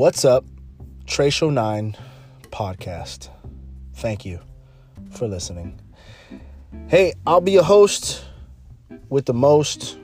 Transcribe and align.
What's 0.00 0.24
up, 0.24 0.46
Show 1.04 1.50
9 1.50 1.94
podcast. 2.44 3.28
Thank 3.96 4.24
you 4.24 4.40
for 5.10 5.28
listening. 5.28 5.78
Hey, 6.88 7.12
I'll 7.26 7.42
be 7.42 7.52
your 7.52 7.64
host 7.64 8.24
with 9.10 9.26
the 9.26 9.34
most, 9.34 9.98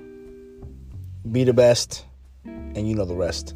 be 1.32 1.44
the 1.44 1.54
best, 1.54 2.04
and 2.44 2.86
you 2.86 2.94
know 2.94 3.06
the 3.06 3.14
rest. 3.14 3.54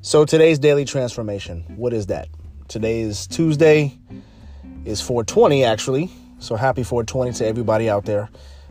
So 0.00 0.24
today's 0.24 0.60
daily 0.60 0.84
transformation, 0.84 1.64
what 1.74 1.92
is 1.92 2.06
that? 2.06 2.28
Today 2.68 3.00
is 3.00 3.26
Tuesday, 3.26 3.98
is 4.84 5.00
420 5.00 5.64
actually. 5.64 6.08
So 6.38 6.54
happy 6.54 6.84
420 6.84 7.32
to 7.38 7.46
everybody 7.46 7.90
out 7.90 8.04
there. 8.04 8.28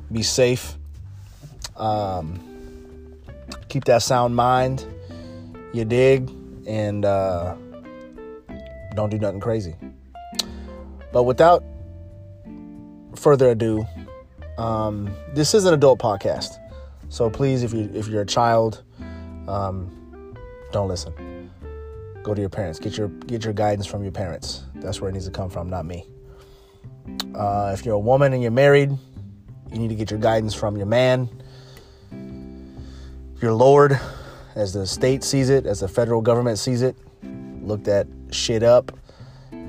Be 0.10 0.24
safe. 0.24 0.78
Um, 1.76 2.40
keep 3.68 3.84
that 3.84 4.04
sound 4.04 4.38
mind. 4.38 4.86
You 5.74 5.84
dig, 5.84 6.32
and 6.68 7.06
uh, 7.06 7.56
don't 8.96 9.10
do 9.10 9.18
nothing 9.18 9.40
crazy. 9.40 9.76
But 11.12 11.24
without 11.24 11.64
further 13.16 13.50
ado, 13.50 13.86
um, 14.58 15.16
this 15.34 15.54
is 15.54 15.66
an 15.66 15.74
adult 15.74 16.00
podcast, 16.00 16.60
so 17.10 17.30
please, 17.30 17.64
if 17.64 17.74
you 17.74 17.90
if 17.94 18.08
you're 18.08 18.22
a 18.22 18.26
child, 18.26 18.84
um, 19.48 20.36
don't 20.72 20.88
listen. 20.88 21.14
Go 22.24 22.34
to 22.34 22.42
your 22.42 22.50
parents. 22.50 22.80
Get 22.80 22.98
your 22.98 23.08
get 23.08 23.46
your 23.46 23.54
guidance 23.54 23.86
from 23.86 24.04
your 24.04 24.12
parents. 24.12 24.64
That's 24.76 25.00
where 25.00 25.10
it 25.10 25.14
needs 25.14 25.26
to 25.26 25.32
come 25.32 25.50
from, 25.50 25.70
not 25.70 25.86
me. 25.86 26.06
Uh, 27.34 27.72
if 27.74 27.86
you're 27.86 27.96
a 27.96 28.00
woman 28.00 28.34
and 28.34 28.42
you're 28.42 28.52
married, 28.52 28.92
you 29.72 29.80
need 29.80 29.88
to 29.88 29.96
get 29.96 30.12
your 30.12 30.20
guidance 30.20 30.54
from 30.54 30.76
your 30.76 30.86
man, 30.86 31.30
your 33.42 33.54
Lord, 33.54 33.98
as 34.58 34.74
the 34.74 34.88
state 34.88 35.24
sees 35.24 35.50
it, 35.50 35.66
as 35.68 35.82
the 35.82 35.88
federal 35.88 36.20
government 36.20 36.58
sees 36.58 36.82
it. 36.82 36.96
Look 37.62 37.84
that 37.84 38.08
shit 38.32 38.64
up. 38.64 38.92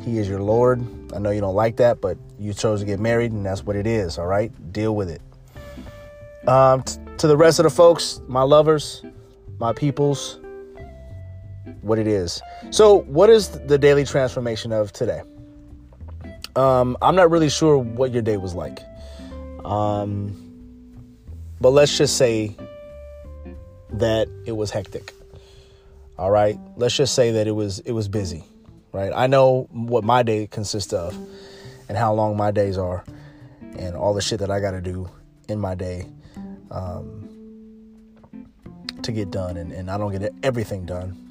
He 0.01 0.19
is 0.19 0.29
your 0.29 0.41
Lord. 0.41 0.83
I 1.13 1.19
know 1.19 1.31
you 1.31 1.41
don't 1.41 1.55
like 1.55 1.77
that, 1.77 2.01
but 2.01 2.17
you 2.39 2.55
chose 2.55 2.81
to 2.81 2.87
get 2.87 2.99
married, 2.99 3.33
and 3.33 3.45
that's 3.45 3.65
what 3.65 3.77
it 3.77 3.87
is, 3.87 4.19
all 4.19 4.27
right? 4.27 4.51
Deal 4.73 4.97
with 4.97 5.11
it. 5.11 5.21
Um, 6.49 6.83
t- 6.83 6.99
to 7.19 7.27
the 7.27 7.37
rest 7.37 7.59
of 7.59 7.65
the 7.65 7.71
folks, 7.71 8.23
my 8.27 8.43
lovers, 8.43 9.03
my 9.59 9.75
peoples, 9.75 10.39
what 11.83 11.99
it 11.99 12.07
is. 12.07 12.41
So, 12.71 13.01
what 13.03 13.29
is 13.29 13.51
the 13.51 13.77
daily 13.77 14.05
transformation 14.05 14.73
of 14.73 14.93
today? 14.93 15.21
Um, 16.57 16.97
I'm 17.03 17.15
not 17.15 17.31
really 17.31 17.51
sure 17.51 17.77
what 17.77 18.13
your 18.13 18.23
day 18.23 18.39
was 18.39 18.55
like. 18.55 18.79
Um, 19.65 20.45
but 21.61 21.71
let's 21.71 21.99
just 21.99 22.17
say 22.17 22.57
that 23.93 24.29
it 24.47 24.53
was 24.53 24.71
hectic. 24.71 25.13
All 26.19 26.31
right. 26.31 26.59
Let's 26.77 26.97
just 26.97 27.15
say 27.15 27.31
that 27.33 27.47
it 27.47 27.53
was 27.53 27.79
it 27.81 27.93
was 27.93 28.09
busy. 28.09 28.45
Right. 28.93 29.13
I 29.15 29.27
know 29.27 29.69
what 29.71 30.03
my 30.03 30.23
day 30.23 30.47
consists 30.47 30.93
of 30.93 31.17
and 31.89 31.97
how 31.97 32.15
long 32.15 32.37
my 32.37 32.51
days 32.51 32.79
are 32.79 33.05
and 33.79 33.95
all 33.95 34.15
the 34.15 34.23
shit 34.23 34.41
that 34.41 34.51
I 34.51 34.61
got 34.61 34.73
to 34.73 34.81
do 34.81 35.09
in 35.49 35.61
my 35.61 35.75
day 35.75 36.07
um, 36.71 37.29
to 39.03 39.13
get 39.13 39.31
done. 39.31 39.57
And, 39.57 39.73
and 39.73 39.91
I 39.91 39.99
don't 39.99 40.11
get 40.11 40.33
everything 40.43 40.87
done. 40.87 41.31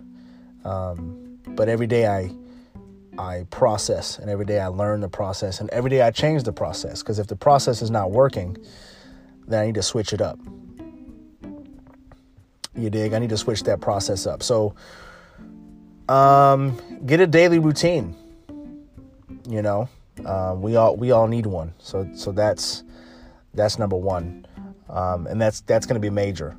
Um, 0.64 1.40
but 1.48 1.70
every 1.70 1.88
day 1.88 2.08
I 2.08 2.32
I 3.18 3.48
process 3.50 4.20
and 4.20 4.30
every 4.30 4.46
day 4.46 4.60
I 4.60 4.68
learn 4.68 5.02
the 5.02 5.10
process 5.10 5.60
and 5.60 5.70
every 5.72 5.90
day 5.90 6.04
I 6.04 6.12
change 6.12 6.44
the 6.44 6.54
process 6.54 7.02
because 7.02 7.18
if 7.18 7.26
the 7.26 7.36
process 7.36 7.82
is 7.82 7.90
not 7.90 8.12
working, 8.12 8.58
then 9.48 9.64
I 9.64 9.66
need 9.66 9.76
to 9.76 9.84
switch 9.84 10.14
it 10.14 10.22
up. 10.22 10.38
You 12.78 12.90
dig? 12.90 13.14
I 13.14 13.20
need 13.20 13.30
to 13.30 13.38
switch 13.38 13.64
that 13.64 13.82
process 13.82 14.28
up. 14.28 14.44
So 14.44 14.76
um, 16.08 16.78
get 17.06 17.20
a 17.20 17.28
daily 17.28 17.60
routine. 17.60 18.16
You 19.50 19.62
know, 19.62 19.90
uh, 20.26 20.56
we 20.58 20.76
all 20.76 20.96
we 20.96 21.12
all 21.12 21.28
need 21.28 21.46
one. 21.46 21.74
So 21.80 22.08
so 22.14 22.32
that's 22.32 22.84
that's 23.54 23.80
number 23.80 23.98
one, 23.98 24.46
um, 24.90 25.28
and 25.28 25.42
that's 25.42 25.62
that's 25.62 25.86
going 25.86 26.00
to 26.00 26.06
be 26.06 26.10
major. 26.10 26.56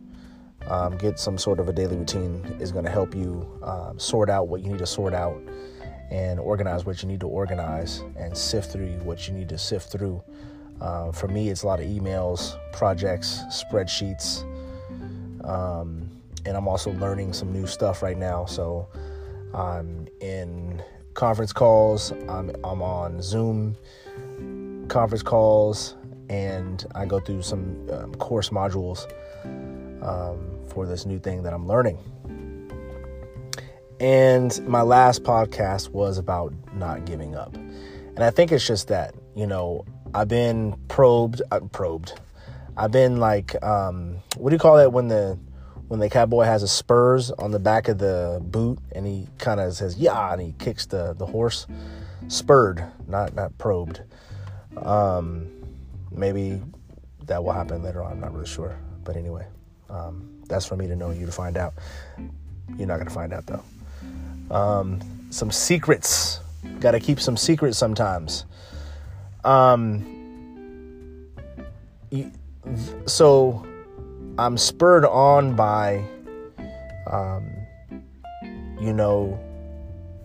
Um, 0.67 0.99
get 0.99 1.19
some 1.19 1.39
sort 1.39 1.61
of 1.61 1.69
a 1.69 1.73
daily 1.73 1.97
routine 1.97 2.45
is 2.61 2.73
going 2.73 2.85
to 2.85 2.91
help 2.91 3.15
you 3.15 3.49
um, 3.63 3.99
sort 3.99 4.29
out 4.29 4.49
what 4.49 4.61
you 4.61 4.69
need 4.69 4.79
to 4.79 4.87
sort 4.87 5.15
out 5.15 5.41
and 6.11 6.39
organize 6.41 6.85
what 6.85 7.03
you 7.03 7.09
need 7.09 7.21
to 7.21 7.29
organize 7.29 8.03
and 8.19 8.37
sift 8.37 8.73
through 8.73 8.89
what 8.99 9.27
you 9.29 9.35
need 9.35 9.49
to 9.49 9.59
sift 9.59 9.91
through. 9.91 10.23
Uh, 10.81 11.11
for 11.13 11.29
me, 11.29 11.49
it's 11.49 11.63
a 11.63 11.67
lot 11.67 11.81
of 11.81 11.87
emails, 11.87 12.59
projects, 12.73 13.41
spreadsheets, 13.51 14.43
um, 15.45 16.08
and 16.49 16.57
I'm 16.57 16.67
also 16.67 16.93
learning 16.93 17.35
some 17.35 17.53
new 17.53 17.67
stuff 17.67 18.03
right 18.03 18.17
now. 18.17 18.47
So 18.47 18.89
I'm 19.55 20.09
in 20.21 20.83
conference 21.15 21.53
calls, 21.53 22.13
I'm, 22.29 22.51
I'm 22.65 22.83
on 22.83 23.21
Zoom 23.21 23.77
conference 24.89 25.23
calls, 25.23 25.95
and 26.31 26.85
I 26.95 27.05
go 27.05 27.21
through 27.21 27.43
some 27.43 27.87
um, 27.93 28.15
course 28.15 28.49
modules 28.49 29.07
um, 30.03 30.59
for 30.69 30.87
this 30.87 31.05
new 31.05 31.19
thing 31.19 31.43
that 31.43 31.53
I'm 31.53 31.67
learning. 31.67 31.99
And 34.01 34.67
my 34.67 34.83
last 34.83 35.25
podcast 35.25 35.91
was 35.91 36.19
about 36.19 36.55
not 36.75 37.05
giving 37.05 37.35
up. 37.35 37.55
And 37.57 38.21
I 38.21 38.31
think 38.31 38.53
it's 38.53 38.67
just 38.67 38.89
that, 38.89 39.15
you 39.35 39.47
know, 39.47 39.85
I've 40.15 40.29
been 40.29 40.77
probed, 40.89 41.43
uh, 41.51 41.61
probed. 41.73 42.19
I've 42.77 42.93
been 42.93 43.19
like, 43.19 43.61
um, 43.63 44.19
what 44.37 44.51
do 44.51 44.55
you 44.55 44.61
call 44.61 44.77
that 44.77 44.93
when 44.93 45.09
the 45.09 45.39
when 45.89 46.01
the 46.01 46.09
cowboy 46.09 46.45
has 46.45 46.63
a 46.63 46.69
spurs 46.69 47.31
on 47.33 47.51
the 47.51 47.59
back 47.59 47.89
of 47.89 47.99
the 47.99 48.41
boot 48.43 48.79
and 48.93 49.07
he 49.07 49.27
kind 49.39 49.61
of 49.61 49.73
says 49.75 49.97
yeah 49.97 50.33
and 50.33 50.41
he 50.41 50.55
kicks 50.59 50.87
the 50.87 51.15
the 51.15 51.27
horse. 51.27 51.67
Spurred 52.29 52.85
not 53.07 53.35
not 53.35 53.57
probed. 53.59 54.03
Um, 54.77 55.49
maybe 56.11 56.63
that 57.25 57.43
will 57.43 57.53
happen 57.53 57.83
later 57.83 58.03
on 58.03 58.13
i'm 58.13 58.21
not 58.21 58.33
really 58.33 58.47
sure. 58.47 58.79
But 59.05 59.17
anyway 59.17 59.47
um, 59.91 60.43
that's 60.49 60.67
for 60.67 60.77
me 60.77 60.87
to 60.87 60.97
know 60.97 61.11
you 61.11 61.27
to 61.27 61.33
find 61.33 61.57
out. 61.57 61.75
You're 62.77 62.87
not 62.87 62.97
going 62.97 63.09
to 63.09 63.15
find 63.15 63.33
out 63.33 63.47
though. 63.47 64.55
Um, 64.55 65.01
some 65.31 65.51
secrets. 65.51 66.41
Got 66.81 66.93
to 66.93 67.01
keep 67.01 67.21
some 67.21 67.37
secrets 67.37 67.79
sometimes. 67.79 68.45
Um, 69.45 70.15
so 73.07 73.67
I'm 74.39 74.57
spurred 74.57 75.05
on 75.05 75.57
by, 75.57 76.05
um, 77.11 77.51
you 78.81 78.93
know, 78.93 79.39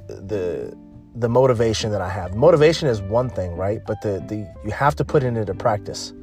the 0.07 0.77
the 1.15 1.29
motivation 1.29 1.91
that 1.91 2.01
I 2.01 2.09
have. 2.09 2.35
Motivation 2.35 2.87
is 2.87 3.01
one 3.01 3.29
thing, 3.29 3.55
right? 3.55 3.81
But 3.85 4.01
the 4.01 4.23
the 4.27 4.47
you 4.63 4.71
have 4.71 4.95
to 4.97 5.05
put 5.05 5.23
it 5.23 5.35
into 5.35 5.53
practice. 5.53 6.13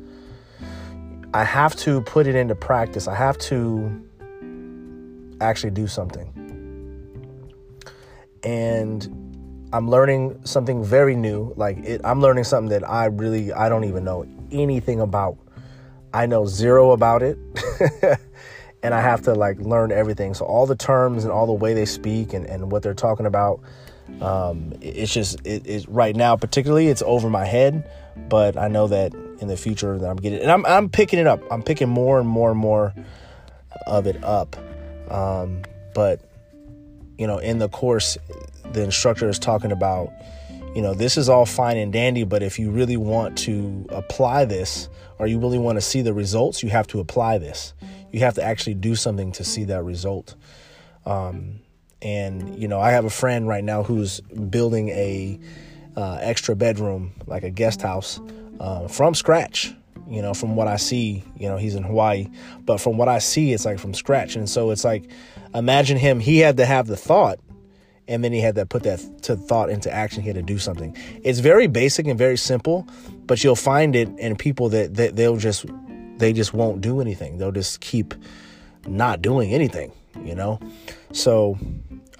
I 1.34 1.44
have 1.44 1.76
to 1.76 2.00
put 2.02 2.26
it 2.26 2.34
into 2.34 2.54
practice. 2.54 3.06
I 3.06 3.14
have 3.14 3.38
to 3.38 4.06
actually 5.40 5.70
do 5.70 5.86
something 5.86 6.40
and 8.42 9.68
I'm 9.72 9.88
learning 9.88 10.40
something 10.44 10.82
very 10.82 11.14
new. 11.16 11.52
Like 11.56 11.78
it, 11.78 12.00
I'm 12.04 12.20
learning 12.20 12.44
something 12.44 12.70
that 12.70 12.88
I 12.88 13.06
really 13.06 13.52
I 13.52 13.68
don't 13.68 13.84
even 13.84 14.04
know 14.04 14.26
anything 14.50 15.00
about. 15.00 15.38
I 16.12 16.26
know 16.26 16.46
zero 16.46 16.92
about 16.92 17.22
it. 17.22 17.38
and 18.82 18.94
I 18.94 19.00
have 19.00 19.22
to 19.22 19.34
like 19.34 19.58
learn 19.60 19.92
everything. 19.92 20.34
So 20.34 20.44
all 20.44 20.66
the 20.66 20.76
terms 20.76 21.24
and 21.24 21.32
all 21.32 21.46
the 21.46 21.52
way 21.52 21.74
they 21.74 21.84
speak 21.84 22.32
and, 22.32 22.46
and 22.46 22.70
what 22.70 22.82
they're 22.82 22.94
talking 22.94 23.26
about, 23.26 23.60
um, 24.20 24.72
it's 24.80 25.12
just 25.12 25.38
it, 25.44 25.66
it 25.66 25.86
right 25.88 26.16
now 26.16 26.36
particularly 26.36 26.88
it's 26.88 27.02
over 27.02 27.28
my 27.28 27.44
head. 27.44 27.90
But 28.28 28.56
I 28.56 28.68
know 28.68 28.88
that 28.88 29.14
in 29.40 29.48
the 29.48 29.56
future 29.56 29.96
that 29.96 30.08
I'm 30.08 30.16
getting 30.16 30.40
and 30.40 30.50
I'm 30.50 30.66
I'm 30.66 30.88
picking 30.88 31.18
it 31.18 31.26
up. 31.26 31.42
I'm 31.50 31.62
picking 31.62 31.88
more 31.88 32.18
and 32.18 32.28
more 32.28 32.50
and 32.50 32.58
more 32.58 32.94
of 33.86 34.06
it 34.06 34.22
up. 34.24 34.56
Um, 35.10 35.62
but 35.94 36.20
you 37.18 37.26
know, 37.26 37.38
in 37.38 37.58
the 37.58 37.68
course, 37.68 38.16
the 38.72 38.82
instructor 38.82 39.28
is 39.28 39.38
talking 39.38 39.72
about, 39.72 40.10
you 40.74 40.80
know, 40.80 40.94
this 40.94 41.18
is 41.18 41.28
all 41.28 41.44
fine 41.44 41.76
and 41.76 41.92
dandy, 41.92 42.24
but 42.24 42.42
if 42.42 42.58
you 42.58 42.70
really 42.70 42.96
want 42.96 43.36
to 43.38 43.86
apply 43.90 44.46
this 44.46 44.88
or 45.20 45.26
you 45.26 45.38
really 45.38 45.58
want 45.58 45.76
to 45.76 45.82
see 45.82 46.00
the 46.00 46.14
results, 46.14 46.62
you 46.62 46.70
have 46.70 46.86
to 46.88 46.98
apply 46.98 47.36
this. 47.36 47.74
You 48.10 48.20
have 48.20 48.34
to 48.34 48.42
actually 48.42 48.74
do 48.74 48.94
something 48.94 49.32
to 49.32 49.44
see 49.44 49.64
that 49.64 49.84
result. 49.84 50.34
Um, 51.04 51.60
and 52.00 52.58
you 52.58 52.66
know, 52.66 52.80
I 52.80 52.92
have 52.92 53.04
a 53.04 53.10
friend 53.10 53.46
right 53.46 53.62
now 53.62 53.82
who's 53.82 54.20
building 54.20 54.88
a 54.88 55.38
uh, 55.94 56.18
extra 56.22 56.56
bedroom, 56.56 57.12
like 57.26 57.42
a 57.42 57.50
guest 57.50 57.82
house, 57.82 58.18
uh, 58.58 58.88
from 58.88 59.14
scratch. 59.14 59.74
You 60.08 60.22
know, 60.22 60.34
from 60.34 60.56
what 60.56 60.66
I 60.66 60.76
see, 60.76 61.22
you 61.36 61.48
know, 61.48 61.56
he's 61.56 61.76
in 61.76 61.84
Hawaii, 61.84 62.26
but 62.64 62.80
from 62.80 62.96
what 62.96 63.08
I 63.08 63.20
see, 63.20 63.52
it's 63.52 63.64
like 63.64 63.78
from 63.78 63.94
scratch. 63.94 64.34
And 64.34 64.48
so 64.48 64.70
it's 64.70 64.84
like 64.84 65.08
imagine 65.54 65.98
him, 65.98 66.18
he 66.18 66.38
had 66.38 66.56
to 66.56 66.66
have 66.66 66.86
the 66.86 66.96
thought 66.96 67.38
and 68.10 68.22
then 68.22 68.32
he 68.32 68.40
had 68.40 68.56
to 68.56 68.66
put 68.66 68.82
that 68.82 69.00
to 69.22 69.36
thought 69.36 69.70
into 69.70 69.90
action. 69.90 70.22
He 70.22 70.28
had 70.28 70.36
to 70.36 70.42
do 70.42 70.58
something. 70.58 70.94
It's 71.22 71.38
very 71.38 71.66
basic 71.68 72.06
and 72.06 72.18
very 72.18 72.36
simple, 72.36 72.86
but 73.26 73.42
you'll 73.42 73.56
find 73.56 73.96
it 73.96 74.08
in 74.18 74.36
people 74.36 74.68
that, 74.70 74.96
that 74.96 75.16
they'll 75.16 75.38
just 75.38 75.64
they 76.18 76.32
just 76.34 76.52
won't 76.52 76.82
do 76.82 77.00
anything. 77.00 77.38
They'll 77.38 77.52
just 77.52 77.80
keep 77.80 78.14
not 78.86 79.22
doing 79.22 79.54
anything, 79.54 79.92
you 80.24 80.34
know. 80.34 80.60
So 81.12 81.56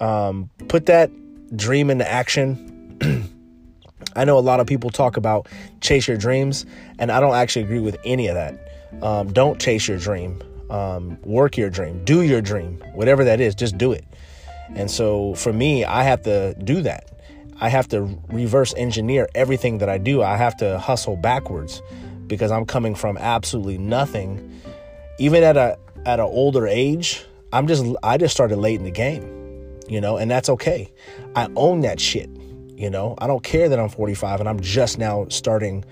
Um, 0.01 0.49
put 0.67 0.87
that 0.87 1.11
dream 1.55 1.91
into 1.91 2.09
action. 2.11 2.57
I 4.15 4.25
know 4.25 4.37
a 4.37 4.41
lot 4.41 4.59
of 4.59 4.65
people 4.67 4.89
talk 4.89 5.15
about 5.15 5.47
chase 5.79 6.07
your 6.07 6.17
dreams, 6.17 6.65
and 6.97 7.11
I 7.11 7.19
don't 7.19 7.35
actually 7.35 7.65
agree 7.65 7.79
with 7.79 7.97
any 8.03 8.27
of 8.27 8.35
that. 8.35 8.53
Um, 9.03 9.31
don't 9.31 9.61
chase 9.61 9.87
your 9.87 9.99
dream. 9.99 10.41
Um, 10.71 11.17
work 11.21 11.55
your 11.55 11.69
dream. 11.69 12.03
Do 12.03 12.23
your 12.23 12.41
dream. 12.41 12.81
Whatever 12.93 13.23
that 13.25 13.39
is, 13.39 13.53
just 13.53 13.77
do 13.77 13.91
it. 13.91 14.05
And 14.75 14.89
so 14.89 15.35
for 15.35 15.51
me, 15.53 15.83
I 15.83 16.03
have 16.03 16.21
to 16.23 16.53
do 16.55 16.81
that. 16.81 17.07
I 17.59 17.69
have 17.69 17.87
to 17.89 18.17
reverse 18.29 18.73
engineer 18.75 19.27
everything 19.35 19.77
that 19.79 19.89
I 19.89 19.97
do. 19.99 20.23
I 20.23 20.35
have 20.35 20.57
to 20.57 20.79
hustle 20.79 21.15
backwards 21.15 21.81
because 22.25 22.51
I'm 22.51 22.65
coming 22.65 22.95
from 22.95 23.17
absolutely 23.17 23.77
nothing. 23.77 24.61
Even 25.19 25.43
at 25.43 25.57
a 25.57 25.77
at 26.05 26.19
an 26.19 26.25
older 26.25 26.65
age, 26.65 27.23
I'm 27.53 27.67
just 27.67 27.85
I 28.01 28.17
just 28.17 28.33
started 28.33 28.57
late 28.57 28.79
in 28.79 28.83
the 28.83 28.91
game, 28.91 29.79
you 29.87 30.01
know, 30.01 30.17
and 30.17 30.31
that's 30.31 30.49
okay. 30.49 30.91
I 31.35 31.49
own 31.55 31.81
that 31.81 31.99
shit. 31.99 32.29
You 32.75 32.89
know, 32.89 33.13
I 33.19 33.27
don't 33.27 33.43
care 33.43 33.69
that 33.69 33.79
I'm 33.79 33.89
45 33.89 34.39
and 34.39 34.49
I'm 34.49 34.59
just 34.59 34.97
now 34.97 35.27
starting 35.29 35.85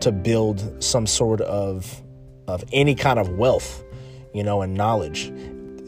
to 0.00 0.12
build 0.12 0.82
some 0.82 1.06
sort 1.06 1.40
of 1.40 2.02
of 2.46 2.62
any 2.72 2.94
kind 2.94 3.18
of 3.18 3.30
wealth, 3.30 3.82
you 4.34 4.42
know, 4.42 4.60
and 4.60 4.74
knowledge. 4.74 5.32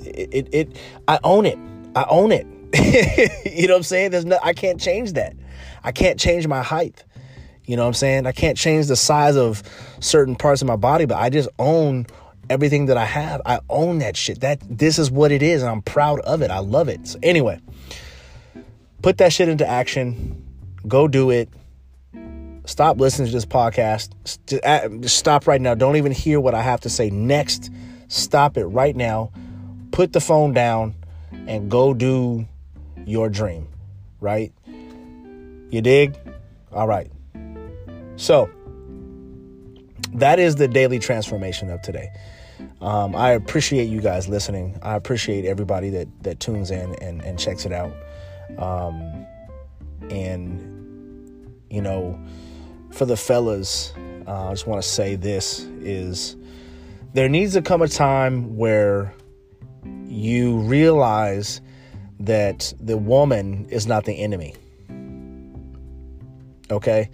It, 0.06 0.29
it, 0.32 0.49
it 0.52 0.76
I 1.06 1.19
own 1.23 1.44
it. 1.44 1.58
I 1.94 2.06
own 2.08 2.32
it. 2.32 2.46
you 3.50 3.67
know 3.67 3.75
what 3.75 3.79
I'm 3.79 3.82
saying? 3.82 4.11
There's 4.11 4.25
no 4.25 4.38
I 4.43 4.52
can't 4.52 4.81
change 4.81 5.14
that. 5.14 5.35
I 5.82 5.93
can't 5.93 6.19
change 6.19 6.46
my 6.46 6.62
height. 6.62 7.05
You 7.64 7.76
know 7.76 7.82
what 7.82 7.88
I'm 7.88 7.94
saying? 7.94 8.26
I 8.26 8.32
can't 8.32 8.56
change 8.56 8.87
the 8.87 8.96
size 8.96 9.37
of 9.37 9.62
certain 10.00 10.37
parts 10.37 10.62
of 10.62 10.69
my 10.69 10.76
body, 10.76 11.05
but 11.05 11.19
I 11.19 11.29
just 11.29 11.49
own 11.58 12.06
everything 12.49 12.87
that 12.87 12.96
I 12.96 13.05
have. 13.05 13.43
I 13.44 13.61
own 13.69 13.99
that 13.99 14.17
shit. 14.17 14.40
That 14.40 14.61
this 14.69 14.99
is 14.99 15.11
what 15.11 15.32
it 15.32 15.43
is, 15.43 15.62
and 15.62 15.70
I'm 15.70 15.82
proud 15.82 16.20
of 16.20 16.43
it. 16.43 16.50
I 16.50 16.61
love 16.61 16.88
it. 16.88 17.06
So 17.06 17.19
anyway, 17.23 17.61
put 19.02 19.19
that 19.19 19.32
shit 19.32 19.49
into 19.49 19.67
action. 19.67 20.44
Go 20.87 21.08
do 21.08 21.31
it. 21.31 21.49
Stop 22.64 22.99
listening 23.00 23.29
to 23.29 23.32
this 23.32 23.46
podcast. 23.46 24.11
Just 24.46 25.17
stop 25.17 25.46
right 25.46 25.61
now. 25.61 25.75
Don't 25.75 25.96
even 25.96 26.12
hear 26.12 26.38
what 26.41 26.55
I 26.55 26.62
have 26.62 26.81
to 26.81 26.91
say 26.91 27.11
next. 27.11 27.70
Stop 28.08 28.56
it 28.56 28.67
right 28.67 28.94
now. 28.94 29.31
Put 29.91 30.12
the 30.12 30.20
phone 30.20 30.52
down 30.52 30.94
and 31.48 31.70
go 31.70 31.94
do 31.94 32.46
your 33.06 33.28
dream, 33.28 33.66
right? 34.20 34.52
You 35.70 35.80
dig? 35.80 36.16
All 36.72 36.86
right. 36.86 37.10
So, 38.16 38.50
that 40.12 40.38
is 40.38 40.56
the 40.56 40.68
daily 40.68 40.98
transformation 40.98 41.70
of 41.70 41.82
today. 41.82 42.10
Um, 42.80 43.16
I 43.16 43.30
appreciate 43.30 43.86
you 43.86 44.00
guys 44.00 44.28
listening. 44.28 44.78
I 44.82 44.94
appreciate 44.94 45.44
everybody 45.44 45.90
that 45.90 46.08
that 46.22 46.40
tunes 46.40 46.70
in 46.70 46.94
and, 46.96 47.22
and 47.22 47.38
checks 47.38 47.64
it 47.64 47.72
out. 47.72 47.92
Um, 48.58 49.26
and 50.10 51.54
you 51.70 51.82
know, 51.82 52.18
for 52.92 53.04
the 53.04 53.16
fellas, 53.16 53.92
uh, 54.26 54.48
I 54.48 54.50
just 54.50 54.66
want 54.66 54.82
to 54.82 54.88
say 54.88 55.16
this 55.16 55.60
is 55.80 56.36
there 57.14 57.28
needs 57.28 57.54
to 57.54 57.62
come 57.62 57.82
a 57.82 57.88
time 57.88 58.56
where 58.56 59.14
you 60.06 60.58
realize 60.58 61.61
that 62.20 62.73
the 62.81 62.96
woman 62.96 63.67
is 63.70 63.87
not 63.87 64.05
the 64.05 64.14
enemy. 64.14 64.55
Okay? 66.70 67.11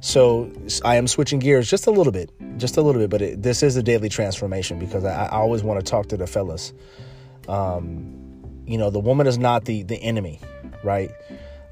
So 0.00 0.50
I 0.84 0.96
am 0.96 1.06
switching 1.08 1.38
gears 1.40 1.68
just 1.68 1.86
a 1.86 1.90
little 1.90 2.12
bit, 2.12 2.30
just 2.58 2.76
a 2.76 2.82
little 2.82 3.00
bit, 3.00 3.10
but 3.10 3.22
it, 3.22 3.42
this 3.42 3.62
is 3.62 3.76
a 3.76 3.82
daily 3.82 4.08
transformation 4.08 4.78
because 4.78 5.04
I, 5.04 5.26
I 5.26 5.36
always 5.38 5.62
want 5.62 5.84
to 5.84 5.88
talk 5.88 6.08
to 6.08 6.16
the 6.16 6.26
fellas. 6.26 6.72
Um, 7.48 8.14
you 8.66 8.78
know, 8.78 8.90
the 8.90 9.00
woman 9.00 9.26
is 9.26 9.38
not 9.38 9.64
the 9.64 9.82
the 9.82 9.96
enemy, 9.96 10.40
right? 10.84 11.10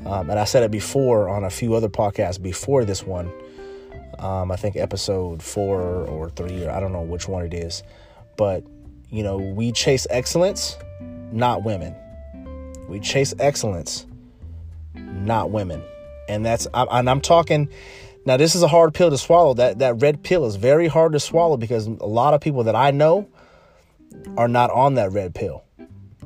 Um, 0.04 0.30
and 0.30 0.38
I 0.38 0.44
said 0.44 0.62
it 0.62 0.70
before 0.70 1.28
on 1.28 1.44
a 1.44 1.50
few 1.50 1.74
other 1.74 1.88
podcasts 1.88 2.42
before 2.42 2.84
this 2.84 3.04
one. 3.04 3.30
Um, 4.18 4.50
I 4.50 4.56
think 4.56 4.76
episode 4.76 5.42
four 5.42 5.82
or 5.82 6.30
three, 6.30 6.64
or 6.64 6.70
I 6.70 6.80
don't 6.80 6.92
know 6.92 7.02
which 7.02 7.28
one 7.28 7.44
it 7.44 7.54
is, 7.54 7.82
but 8.36 8.64
you 9.10 9.22
know, 9.22 9.36
we 9.36 9.72
chase 9.72 10.06
excellence, 10.10 10.76
not 11.32 11.62
women. 11.62 11.94
We 12.88 13.00
chase 13.00 13.34
excellence, 13.38 14.06
not 14.94 15.50
women. 15.50 15.82
And 16.28 16.44
that's 16.44 16.66
and 16.74 17.08
I'm 17.08 17.20
talking 17.20 17.68
now 18.24 18.36
this 18.36 18.56
is 18.56 18.62
a 18.62 18.68
hard 18.68 18.92
pill 18.92 19.10
to 19.10 19.18
swallow. 19.18 19.54
That 19.54 19.78
that 19.78 20.02
red 20.02 20.22
pill 20.22 20.46
is 20.46 20.56
very 20.56 20.88
hard 20.88 21.12
to 21.12 21.20
swallow 21.20 21.56
because 21.56 21.86
a 21.86 22.06
lot 22.06 22.34
of 22.34 22.40
people 22.40 22.64
that 22.64 22.74
I 22.74 22.90
know 22.90 23.28
are 24.36 24.48
not 24.48 24.70
on 24.70 24.94
that 24.94 25.12
red 25.12 25.34
pill. 25.34 25.62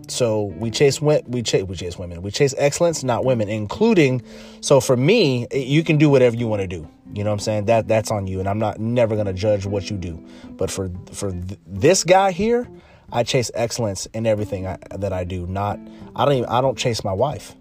So 0.08 0.44
we 0.44 0.70
chase 0.70 1.00
we 1.00 1.42
chase 1.42 1.64
we 1.64 1.76
chase 1.76 1.98
women. 1.98 2.22
We 2.22 2.30
chase 2.30 2.54
excellence, 2.58 3.04
not 3.04 3.24
women, 3.24 3.48
including 3.48 4.22
so 4.60 4.80
for 4.80 4.96
me, 4.96 5.46
you 5.52 5.84
can 5.84 5.98
do 5.98 6.08
whatever 6.10 6.36
you 6.36 6.46
want 6.46 6.62
to 6.62 6.68
do. 6.68 6.88
You 7.12 7.24
know 7.24 7.30
what 7.30 7.34
I'm 7.34 7.40
saying? 7.40 7.64
That 7.66 7.88
that's 7.88 8.10
on 8.10 8.26
you 8.26 8.40
and 8.40 8.48
I'm 8.48 8.58
not 8.58 8.78
never 8.78 9.14
going 9.14 9.26
to 9.26 9.32
judge 9.32 9.66
what 9.66 9.90
you 9.90 9.96
do. 9.96 10.24
But 10.52 10.70
for 10.70 10.90
for 11.12 11.30
th- 11.30 11.58
this 11.66 12.04
guy 12.04 12.32
here, 12.32 12.68
I 13.12 13.22
chase 13.22 13.50
excellence 13.54 14.06
in 14.06 14.26
everything 14.26 14.66
I, 14.66 14.78
that 14.96 15.12
I 15.12 15.24
do. 15.24 15.46
Not 15.46 15.78
I 16.16 16.24
don't 16.24 16.34
even 16.34 16.48
I 16.48 16.60
don't 16.60 16.78
chase 16.78 17.04
my 17.04 17.12
wife. 17.12 17.54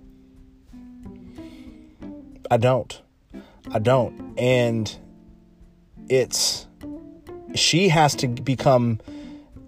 I 2.51 2.57
don't. 2.57 2.99
I 3.71 3.79
don't. 3.79 4.33
And 4.39 4.95
it's 6.09 6.65
she 7.55 7.89
has 7.89 8.15
to 8.15 8.27
become 8.27 8.99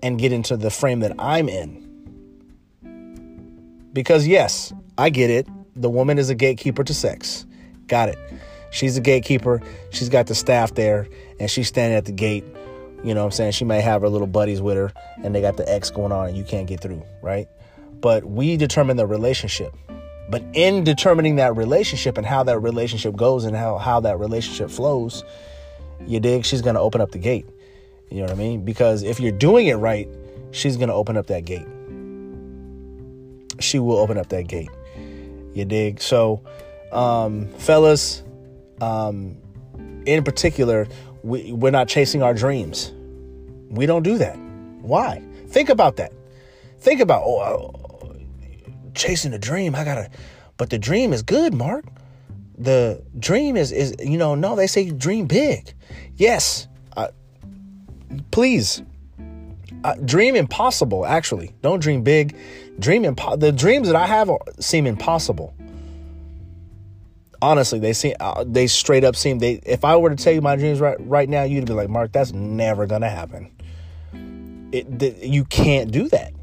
and 0.03 0.19
get 0.19 0.31
into 0.31 0.57
the 0.57 0.69
frame 0.69 1.01
that 1.01 1.13
I'm 1.19 1.50
in. 1.50 1.81
Because 3.93 4.27
yes, 4.27 4.73
I 4.97 5.09
get 5.09 5.29
it. 5.29 5.47
The 5.75 5.89
woman 5.89 6.17
is 6.17 6.29
a 6.29 6.35
gatekeeper 6.35 6.83
to 6.83 6.93
sex. 6.93 7.45
Got 7.88 8.09
it. 8.09 8.19
She's 8.71 8.97
a 8.97 9.01
gatekeeper. 9.01 9.61
She's 9.91 10.09
got 10.09 10.27
the 10.27 10.35
staff 10.35 10.75
there 10.75 11.07
and 11.39 11.49
she's 11.49 11.67
standing 11.67 11.97
at 11.97 12.05
the 12.05 12.11
gate 12.11 12.45
you 13.03 13.15
know 13.15 13.21
what 13.21 13.27
I'm 13.27 13.31
saying? 13.31 13.51
She 13.53 13.65
may 13.65 13.81
have 13.81 14.01
her 14.01 14.09
little 14.09 14.27
buddies 14.27 14.61
with 14.61 14.77
her 14.77 14.93
and 15.23 15.33
they 15.33 15.41
got 15.41 15.57
the 15.57 15.69
X 15.69 15.89
going 15.89 16.11
on 16.11 16.29
and 16.29 16.38
you 16.38 16.43
can't 16.43 16.67
get 16.67 16.81
through, 16.81 17.03
right? 17.21 17.47
But 17.99 18.25
we 18.25 18.57
determine 18.57 18.97
the 18.97 19.07
relationship. 19.07 19.75
But 20.29 20.44
in 20.53 20.83
determining 20.83 21.37
that 21.37 21.55
relationship 21.55 22.17
and 22.17 22.25
how 22.25 22.44
that 22.44 22.59
relationship 22.59 23.15
goes 23.15 23.44
and 23.44 23.55
how, 23.55 23.77
how 23.77 23.99
that 24.01 24.19
relationship 24.19 24.69
flows, 24.69 25.23
you 26.05 26.19
dig, 26.19 26.45
she's 26.45 26.61
going 26.61 26.75
to 26.75 26.81
open 26.81 27.01
up 27.01 27.11
the 27.11 27.17
gate. 27.17 27.47
You 28.09 28.17
know 28.17 28.23
what 28.23 28.31
I 28.31 28.35
mean? 28.35 28.63
Because 28.63 29.03
if 29.03 29.19
you're 29.19 29.31
doing 29.31 29.67
it 29.67 29.75
right, 29.75 30.07
she's 30.51 30.77
going 30.77 30.89
to 30.89 30.95
open 30.95 31.17
up 31.17 31.27
that 31.27 31.45
gate. 31.45 31.67
She 33.59 33.79
will 33.79 33.97
open 33.97 34.17
up 34.17 34.29
that 34.29 34.47
gate. 34.47 34.69
You 35.53 35.65
dig? 35.65 36.01
So, 36.01 36.43
um, 36.91 37.47
fellas, 37.57 38.23
um, 38.79 39.37
in 40.05 40.23
particular, 40.23 40.87
we, 41.23 41.51
we're 41.51 41.71
not 41.71 41.87
chasing 41.87 42.23
our 42.23 42.33
dreams. 42.33 42.93
We 43.69 43.85
don't 43.85 44.03
do 44.03 44.17
that. 44.17 44.37
Why? 44.81 45.21
Think 45.47 45.69
about 45.69 45.97
that. 45.97 46.11
Think 46.79 47.01
about, 47.01 47.23
oh, 47.25 47.39
uh, 48.03 48.13
chasing 48.95 49.33
a 49.33 49.39
dream. 49.39 49.75
I 49.75 49.83
gotta, 49.83 50.09
but 50.57 50.69
the 50.69 50.79
dream 50.79 51.13
is 51.13 51.21
good, 51.21 51.53
Mark. 51.53 51.85
The 52.57 53.03
dream 53.19 53.57
is, 53.57 53.71
is 53.71 53.95
you 53.99 54.17
know, 54.17 54.35
no, 54.35 54.55
they 54.55 54.67
say 54.67 54.89
dream 54.89 55.27
big. 55.27 55.73
Yes. 56.15 56.67
Please. 58.31 58.83
Uh, 59.83 59.95
dream 60.06 60.35
impossible, 60.35 61.06
actually. 61.06 61.56
Don't 61.61 61.81
dream 61.81 62.04
big. 62.04 62.38
Dream 62.80 63.04
impo- 63.04 63.40
The 63.40 63.52
dreams 63.52 63.88
that 63.88 63.95
I 63.95 64.06
have 64.06 64.31
seem 64.59 64.85
impossible 64.85 65.54
honestly, 67.42 67.80
they 67.80 67.94
seem 67.94 68.16
uh, 68.19 68.44
they 68.47 68.68
straight 68.68 69.04
up 69.04 69.16
seem 69.16 69.40
they. 69.40 69.54
If 69.66 69.83
I 69.83 69.97
were 69.97 70.09
to 70.09 70.16
tell 70.16 70.33
you 70.33 70.42
my 70.42 70.56
dreams 70.56 70.80
right 70.80 70.97
right 71.00 71.28
now, 71.28 71.44
you'd 71.44 71.66
be 71.66 71.73
like, 71.73 71.90
Mark, 71.90 72.11
that's 72.11 72.31
never 72.31 72.85
gonna 72.85 73.09
happen. 73.09 73.52
It 74.71 75.00
the, 75.00 75.16
you 75.21 75.45
can't 75.45 75.92
do 75.92 76.07
that. 76.09 76.33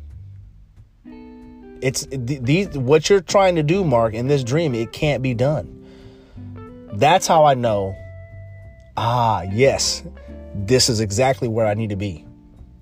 It's 1.81 2.07
these 2.11 2.69
what 2.77 3.09
you're 3.09 3.21
trying 3.21 3.57
to 3.57 3.63
do, 3.63 3.85
Mark, 3.85 4.15
in 4.15 4.27
this 4.27 4.43
dream. 4.43 4.75
It 4.75 4.93
can't 4.93 5.23
be 5.23 5.35
done. 5.35 5.75
That's 6.93 7.27
how 7.27 7.45
I 7.45 7.55
know. 7.55 7.97
Ah, 8.97 9.43
yes, 9.43 10.03
this 10.55 10.89
is 10.89 11.01
exactly 11.01 11.47
where 11.47 11.67
I 11.67 11.75
need 11.75 11.91
to 11.91 11.97
be. 11.97 12.25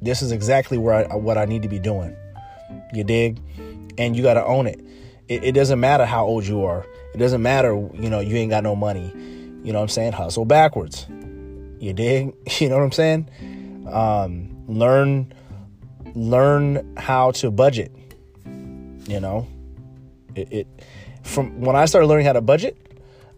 This 0.07 0.23
is 0.23 0.33
exactly 0.33 0.79
where 0.79 1.13
I, 1.13 1.17
what 1.17 1.37
I 1.37 1.45
need 1.45 1.63
to 1.63 1.69
be 1.69 1.79
doing. 1.79 2.17
You 2.93 3.05
dig? 3.05 3.41
And 3.99 4.17
you 4.17 4.23
got 4.23 4.35
to 4.35 4.45
own 4.45 4.67
it. 4.67 4.81
it. 5.29 5.45
It 5.45 5.53
doesn't 5.53 5.81
matter 5.81 6.05
how 6.05 6.25
old 6.25 6.47
you 6.47 6.65
are. 6.65 6.87
It 7.15 7.19
doesn't 7.19 7.43
matter, 7.43 7.75
you 7.95 8.11
know, 8.11 8.21
you 8.21 8.37
ain't 8.37 8.51
got 8.51 8.63
no 8.63 8.77
money. 8.77 9.13
You 9.65 9.73
know 9.73 9.79
what 9.79 9.85
I'm 9.85 9.89
saying? 9.89 10.13
Hustle 10.13 10.45
backwards. 10.45 11.07
You 11.81 11.93
dig? 11.93 12.35
You 12.61 12.69
know 12.69 12.77
what 12.77 12.85
I'm 12.85 12.93
saying? 12.93 13.87
Um, 13.91 14.65
learn 14.69 15.33
learn 16.15 16.97
how 16.97 17.31
to 17.31 17.51
budget. 17.51 17.93
You 18.45 19.21
know, 19.21 19.47
it, 20.35 20.53
it 20.53 20.67
from 21.23 21.61
when 21.61 21.77
I 21.77 21.85
started 21.85 22.07
learning 22.07 22.27
how 22.27 22.33
to 22.33 22.41
budget, 22.41 22.77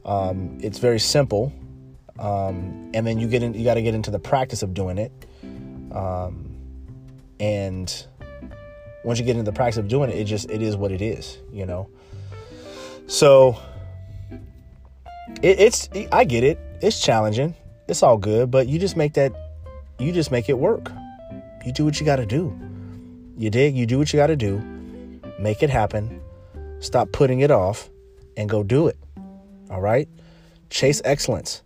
um, 0.05 0.59
it's 0.63 0.79
very 0.79 1.01
simple. 1.01 1.53
Um, 2.19 2.91
and 2.95 3.07
then 3.07 3.19
you 3.19 3.29
get 3.29 3.43
in, 3.43 3.55
you 3.55 3.65
got 3.65 3.75
to 3.75 3.83
get 3.83 3.95
into 3.95 4.11
the 4.11 4.19
practice 4.19 4.63
of 4.63 4.75
doing 4.75 4.99
it. 4.99 5.13
Um, 5.93 6.48
and 7.41 8.07
once 9.05 9.19
you 9.19 9.25
get 9.25 9.37
into 9.37 9.51
the 9.51 9.55
practice 9.55 9.79
of 9.79 9.89
doing 9.89 10.11
it, 10.11 10.17
it 10.17 10.25
just 10.25 10.51
it 10.51 10.63
is 10.63 10.77
what 10.77 10.93
it 10.93 11.03
is, 11.03 11.39
you 11.53 11.67
know. 11.67 11.89
So 13.07 13.59
it, 15.43 15.61
it's 15.61 15.89
I 16.13 16.25
get 16.25 16.45
it. 16.45 16.59
It's 16.83 17.01
challenging. 17.01 17.55
It's 17.89 18.03
all 18.03 18.19
good, 18.19 18.51
but 18.51 18.69
you 18.69 18.79
just 18.79 18.97
make 18.97 19.15
that 19.15 19.33
you 19.99 20.13
just 20.13 20.31
make 20.31 20.49
it 20.49 20.59
work. 20.59 20.93
You 21.65 21.73
do 21.73 21.85
what 21.85 21.99
you 21.99 22.07
got 22.07 22.17
to 22.17 22.27
do. 22.27 22.57
You 23.37 23.51
dig? 23.51 23.77
You 23.77 23.87
do 23.87 23.99
what 23.99 24.13
you 24.13 24.17
got 24.17 24.29
to 24.29 24.37
do. 24.37 24.59
Make 25.39 25.63
it 25.63 25.71
happen. 25.71 26.21
Stop 26.81 27.13
putting 27.13 27.41
it 27.41 27.51
off 27.51 27.89
and 28.37 28.49
go 28.49 28.63
do 28.63 28.89
it. 28.89 28.99
All 29.71 29.81
right? 29.81 30.09
Chase 30.71 31.01
excellence, 31.05 31.63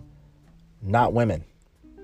not 0.80 1.12
women, 1.12 1.44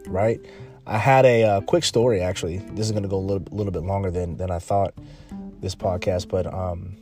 right? 0.07 0.41
I 0.89 0.97
had 0.97 1.27
a 1.27 1.45
uh, 1.45 1.61
quick 1.61 1.85
story 1.85 2.23
actually. 2.23 2.59
This 2.59 2.87
is 2.87 2.93
going 2.93 3.03
to 3.03 3.11
go 3.11 3.19
a 3.19 3.21
little, 3.21 3.47
little 3.51 3.73
bit 3.73 3.83
longer 3.83 4.11
than 4.11 4.39
than 4.39 4.51
I 4.51 4.59
thought 4.59 4.95
this 5.61 5.75
podcast, 5.75 6.29
but 6.29 6.47
um, 6.47 6.97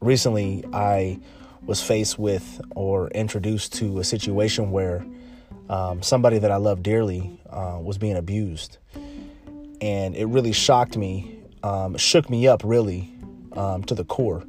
recently 0.00 0.64
I 0.72 1.20
was 1.62 1.80
faced 1.80 2.18
with 2.18 2.60
or 2.74 3.08
introduced 3.10 3.74
to 3.74 4.00
a 4.00 4.04
situation 4.04 4.72
where 4.72 5.06
um, 5.68 6.02
somebody 6.02 6.38
that 6.38 6.50
I 6.50 6.56
love 6.56 6.82
dearly 6.82 7.40
uh, 7.48 7.78
was 7.80 7.96
being 7.96 8.16
abused, 8.16 8.78
and 9.80 10.16
it 10.16 10.26
really 10.26 10.52
shocked 10.52 10.96
me, 10.96 11.38
um, 11.62 11.96
shook 11.96 12.28
me 12.28 12.48
up 12.48 12.62
really 12.64 13.12
um, 13.52 13.84
to 13.84 13.94
the 13.94 14.04
core, 14.04 14.42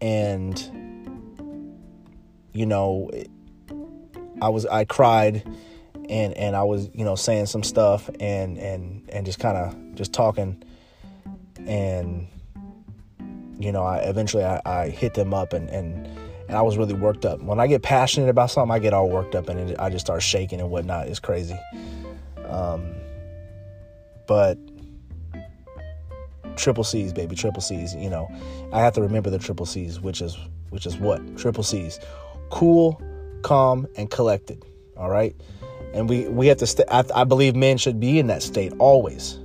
and 0.00 0.58
you 2.54 2.64
know, 2.64 3.10
I 4.40 4.48
was 4.48 4.64
I 4.64 4.86
cried 4.86 5.42
and 6.08 6.34
and 6.34 6.56
I 6.56 6.62
was 6.62 6.88
you 6.94 7.04
know 7.04 7.14
saying 7.14 7.46
some 7.46 7.62
stuff 7.62 8.08
and 8.20 8.58
and 8.58 9.08
and 9.10 9.26
just 9.26 9.38
kind 9.38 9.56
of 9.56 9.94
just 9.94 10.12
talking 10.12 10.62
and 11.66 12.28
you 13.58 13.72
know 13.72 13.82
I 13.82 13.98
eventually 13.98 14.44
I, 14.44 14.60
I, 14.64 14.88
hit 14.88 15.14
them 15.14 15.34
up 15.34 15.52
and 15.52 15.68
and 15.68 16.06
and 16.48 16.56
I 16.56 16.62
was 16.62 16.78
really 16.78 16.94
worked 16.94 17.26
up. 17.26 17.42
When 17.42 17.60
I 17.60 17.66
get 17.66 17.82
passionate 17.82 18.30
about 18.30 18.50
something, 18.50 18.74
I 18.74 18.78
get 18.78 18.94
all 18.94 19.10
worked 19.10 19.34
up 19.34 19.50
and 19.50 19.70
it, 19.70 19.78
I 19.78 19.90
just 19.90 20.06
start 20.06 20.22
shaking 20.22 20.60
and 20.60 20.70
whatnot. 20.70 21.08
It's 21.08 21.18
crazy. 21.18 21.58
Um, 22.46 22.94
but 24.26 24.56
triple 26.56 26.84
C's, 26.84 27.12
baby, 27.12 27.36
triple 27.36 27.60
C's. 27.60 27.94
You 27.94 28.08
know, 28.08 28.30
I 28.72 28.80
have 28.80 28.94
to 28.94 29.02
remember 29.02 29.28
the 29.28 29.38
triple 29.38 29.66
C's, 29.66 30.00
which 30.00 30.22
is 30.22 30.38
which 30.70 30.86
is 30.86 30.96
what 30.96 31.36
triple 31.36 31.64
C's: 31.64 32.00
cool, 32.50 33.02
calm, 33.42 33.86
and 33.96 34.10
collected. 34.10 34.64
All 34.96 35.10
right 35.10 35.36
and 35.94 36.08
we 36.08 36.28
we 36.28 36.46
have 36.46 36.58
to 36.58 36.66
st- 36.66 36.88
I, 36.90 37.04
I 37.14 37.24
believe 37.24 37.56
men 37.56 37.78
should 37.78 38.00
be 38.00 38.18
in 38.18 38.26
that 38.28 38.42
state 38.42 38.72
always 38.78 39.38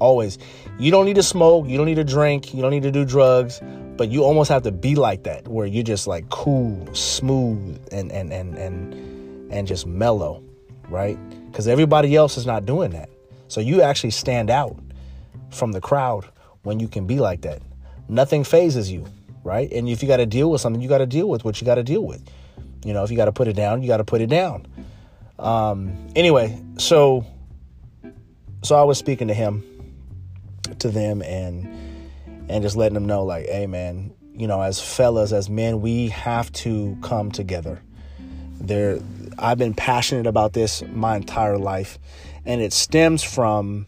always. 0.00 0.38
You 0.78 0.90
don't 0.90 1.04
need 1.04 1.16
to 1.16 1.22
smoke 1.22 1.68
you 1.68 1.76
don't 1.76 1.86
need 1.86 1.96
to 1.96 2.04
drink 2.04 2.54
you 2.54 2.62
don't 2.62 2.70
need 2.70 2.82
to 2.84 2.90
do 2.90 3.04
drugs 3.04 3.60
but 3.96 4.08
you 4.08 4.24
almost 4.24 4.48
have 4.50 4.62
to 4.62 4.72
be 4.72 4.94
like 4.94 5.24
that 5.24 5.46
where 5.46 5.66
you're 5.66 5.84
just 5.84 6.06
like 6.06 6.28
cool 6.30 6.88
smooth 6.94 7.78
and 7.92 8.10
and 8.10 8.32
and 8.32 8.56
and 8.56 9.52
and 9.52 9.66
just 9.68 9.86
mellow 9.86 10.42
right? 10.88 11.18
Because 11.50 11.68
everybody 11.68 12.16
else 12.16 12.36
is 12.36 12.46
not 12.46 12.66
doing 12.66 12.90
that. 12.90 13.08
So 13.48 13.60
you 13.60 13.82
actually 13.82 14.10
stand 14.10 14.50
out 14.50 14.76
from 15.50 15.72
the 15.72 15.80
crowd 15.80 16.24
when 16.62 16.80
you 16.80 16.88
can 16.88 17.06
be 17.06 17.20
like 17.20 17.42
that. 17.42 17.62
Nothing 18.08 18.42
fazes 18.42 18.90
you 18.90 19.06
right? 19.44 19.70
And 19.72 19.88
if 19.88 20.02
you 20.02 20.08
got 20.08 20.18
to 20.18 20.26
deal 20.26 20.50
with 20.50 20.60
something 20.60 20.82
you 20.82 20.88
got 20.88 20.98
to 20.98 21.06
deal 21.06 21.28
with 21.28 21.44
what 21.44 21.60
you 21.60 21.64
got 21.64 21.76
to 21.76 21.82
deal 21.82 22.04
with. 22.04 22.22
You 22.84 22.92
know 22.92 23.04
if 23.04 23.10
you 23.10 23.16
got 23.16 23.26
to 23.26 23.32
put 23.32 23.48
it 23.48 23.54
down 23.54 23.82
you 23.82 23.88
got 23.88 23.98
to 23.98 24.04
put 24.04 24.20
it 24.20 24.28
down 24.28 24.66
um, 25.40 26.08
anyway, 26.14 26.60
so 26.78 27.26
so 28.62 28.76
I 28.76 28.82
was 28.82 28.98
speaking 28.98 29.28
to 29.28 29.34
him, 29.34 29.64
to 30.78 30.90
them, 30.90 31.22
and 31.22 31.66
and 32.48 32.62
just 32.62 32.76
letting 32.76 32.94
them 32.94 33.06
know, 33.06 33.24
like, 33.24 33.46
hey, 33.46 33.66
man, 33.66 34.12
you 34.34 34.46
know, 34.46 34.60
as 34.60 34.80
fellas, 34.80 35.32
as 35.32 35.48
men, 35.48 35.80
we 35.80 36.08
have 36.08 36.52
to 36.52 36.96
come 37.02 37.30
together. 37.30 37.80
There, 38.60 38.98
I've 39.38 39.56
been 39.56 39.74
passionate 39.74 40.26
about 40.26 40.52
this 40.52 40.82
my 40.92 41.16
entire 41.16 41.58
life, 41.58 41.98
and 42.44 42.60
it 42.60 42.72
stems 42.72 43.22
from 43.22 43.86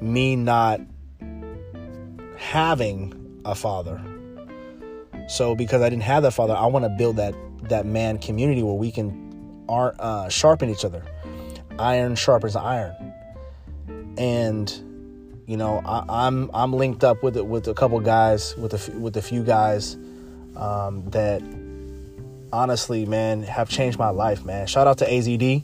me 0.00 0.34
not 0.36 0.80
having 2.36 3.40
a 3.44 3.54
father. 3.54 4.00
So 5.28 5.54
because 5.54 5.82
I 5.82 5.90
didn't 5.90 6.04
have 6.04 6.22
that 6.22 6.32
father, 6.32 6.54
I 6.54 6.66
want 6.66 6.84
to 6.84 6.88
build 6.88 7.16
that 7.16 7.34
that 7.68 7.84
man 7.84 8.18
community 8.18 8.62
where 8.62 8.74
we 8.74 8.90
can 8.90 9.27
are 9.68 9.94
uh, 9.98 10.28
sharpen 10.28 10.70
each 10.70 10.84
other. 10.84 11.02
Iron 11.78 12.16
sharpens 12.16 12.56
iron, 12.56 12.94
and 14.16 14.70
you 15.46 15.56
know 15.56 15.80
I, 15.84 16.26
am 16.26 16.50
I'm, 16.50 16.50
I'm 16.54 16.72
linked 16.72 17.04
up 17.04 17.22
with 17.22 17.36
with 17.36 17.68
a 17.68 17.74
couple 17.74 18.00
guys 18.00 18.56
with 18.56 18.74
a 18.74 18.98
with 18.98 19.16
a 19.16 19.22
few 19.22 19.44
guys 19.44 19.96
um, 20.56 21.08
that 21.10 21.42
honestly, 22.52 23.06
man, 23.06 23.42
have 23.42 23.68
changed 23.68 23.98
my 23.98 24.10
life, 24.10 24.44
man. 24.44 24.66
Shout 24.66 24.86
out 24.86 24.98
to 24.98 25.06
AZD. 25.06 25.62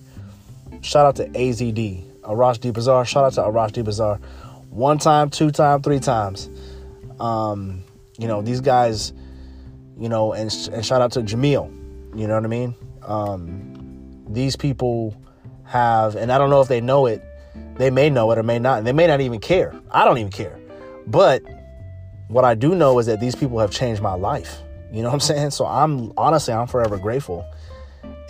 Shout 0.83 1.07
out 1.07 1.17
to 1.17 1.29
AZD. 1.29 2.05
Arash 2.23 2.61
D 2.61 2.71
Bazaar. 2.71 3.05
Shout 3.05 3.25
out 3.25 3.33
to 3.35 3.41
Arash 3.43 3.73
D 3.73 3.83
Bazaar. 3.83 4.17
One 4.71 4.99
time, 4.99 5.31
two 5.31 5.51
time, 5.51 5.83
three 5.83 6.01
times. 6.01 6.49
Um, 7.21 7.85
you 8.19 8.29
know 8.29 8.43
these 8.43 8.61
guys. 8.61 9.13
You 9.99 10.09
know, 10.09 10.33
and 10.33 10.53
and 10.73 10.85
shout 10.85 11.01
out 11.01 11.13
to 11.13 11.21
Jamil. 11.21 11.71
You 12.17 12.27
know 12.27 12.35
what 12.35 12.45
I 12.45 12.49
mean? 12.49 12.75
Um, 13.03 13.84
these 14.29 14.57
people 14.57 15.17
have, 15.65 16.17
and 16.17 16.31
I 16.33 16.39
don't 16.39 16.51
know 16.51 16.61
if 16.61 16.69
they 16.69 16.81
know 16.81 17.07
it, 17.07 17.23
they 17.77 17.91
may 17.91 18.11
know 18.11 18.31
it 18.33 18.39
or 18.39 18.43
may 18.43 18.59
not, 18.59 18.79
and 18.79 18.87
they 18.87 18.93
may 18.93 19.07
not 19.07 19.21
even 19.21 19.41
care. 19.41 19.75
I 19.91 20.05
don't 20.05 20.19
even 20.19 20.33
care. 20.33 20.59
But 21.07 21.43
what 22.29 22.45
I 22.45 22.55
do 22.55 22.75
know 22.75 22.99
is 22.99 23.07
that 23.07 23.21
these 23.21 23.35
people 23.35 23.59
have 23.59 23.71
changed 23.71 24.01
my 24.01 24.15
life. 24.15 24.61
You 24.93 25.03
know 25.03 25.09
what 25.09 25.15
I'm 25.15 25.21
mm-hmm. 25.21 25.39
saying? 25.39 25.51
So 25.51 25.67
I'm 25.67 26.13
honestly, 26.17 26.55
I'm 26.55 26.67
forever 26.67 26.97
grateful. 26.97 27.45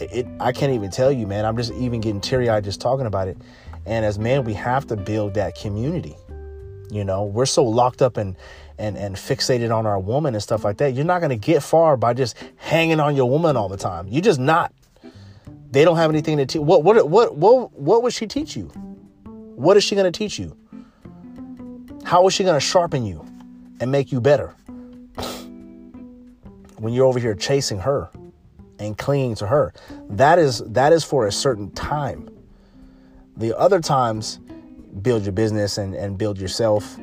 It, 0.00 0.12
it 0.12 0.26
I 0.40 0.52
can't 0.52 0.72
even 0.72 0.90
tell 0.90 1.12
you, 1.12 1.26
man. 1.26 1.44
I'm 1.44 1.56
just 1.56 1.72
even 1.74 2.00
getting 2.00 2.20
teary 2.20 2.48
eyed 2.48 2.64
just 2.64 2.80
talking 2.80 3.06
about 3.06 3.28
it. 3.28 3.36
And 3.86 4.04
as 4.04 4.18
men, 4.18 4.44
we 4.44 4.54
have 4.54 4.86
to 4.86 4.96
build 4.96 5.34
that 5.34 5.56
community. 5.56 6.16
You 6.90 7.04
know, 7.04 7.24
we're 7.24 7.46
so 7.46 7.64
locked 7.64 8.02
up 8.02 8.16
and 8.16 8.36
and 8.78 8.96
and 8.96 9.14
fixated 9.14 9.74
on 9.74 9.86
our 9.86 10.00
woman 10.00 10.34
and 10.34 10.42
stuff 10.42 10.64
like 10.64 10.78
that. 10.78 10.94
You're 10.94 11.04
not 11.04 11.20
gonna 11.20 11.36
get 11.36 11.62
far 11.62 11.96
by 11.96 12.14
just 12.14 12.36
hanging 12.56 13.00
on 13.00 13.14
your 13.14 13.28
woman 13.28 13.56
all 13.56 13.68
the 13.68 13.76
time. 13.76 14.08
You're 14.08 14.22
just 14.22 14.40
not. 14.40 14.72
They 15.75 15.85
don't 15.85 15.97
have 15.97 16.09
anything 16.09 16.37
to 16.37 16.47
teach. 16.47 16.61
What 16.61 16.85
what 16.85 17.11
what 17.11 17.35
what 17.35 17.73
what 17.73 18.04
would 18.04 18.12
she 18.12 18.28
teach 18.28 18.54
you? 18.54 18.66
What 19.57 19.76
is 19.76 19.83
she 19.83 19.97
going 19.97 20.11
to 20.11 20.16
teach 20.16 20.38
you? 20.38 20.57
How 22.04 22.28
is 22.28 22.35
she 22.35 22.45
going 22.45 22.54
to 22.54 22.61
sharpen 22.61 23.04
you 23.04 23.26
and 23.81 23.90
make 23.90 24.12
you 24.12 24.21
better? 24.21 24.54
when 26.78 26.93
you're 26.93 27.07
over 27.07 27.19
here 27.19 27.35
chasing 27.35 27.81
her 27.81 28.09
and 28.78 28.97
clinging 28.97 29.35
to 29.35 29.49
her, 29.49 29.73
that 30.11 30.38
is 30.38 30.61
that 30.61 30.93
is 30.93 31.02
for 31.02 31.26
a 31.26 31.33
certain 31.33 31.73
time. 31.73 32.31
The 33.37 33.59
other 33.59 33.81
times, 33.81 34.38
build 35.02 35.25
your 35.25 35.33
business 35.33 35.76
and, 35.76 35.93
and 35.97 36.16
build 36.16 36.38
yourself. 36.38 36.97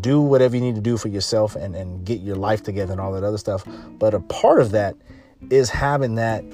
Do 0.00 0.22
whatever 0.22 0.56
you 0.56 0.62
need 0.62 0.76
to 0.76 0.80
do 0.80 0.96
for 0.96 1.08
yourself 1.08 1.54
and, 1.54 1.76
and 1.76 2.02
get 2.06 2.20
your 2.20 2.36
life 2.36 2.62
together 2.62 2.92
and 2.92 3.00
all 3.00 3.12
that 3.12 3.24
other 3.24 3.36
stuff. 3.36 3.62
But 3.98 4.14
a 4.14 4.20
part 4.20 4.62
of 4.62 4.70
that 4.70 4.96
is 5.50 5.68
having 5.68 6.14
that 6.14 6.44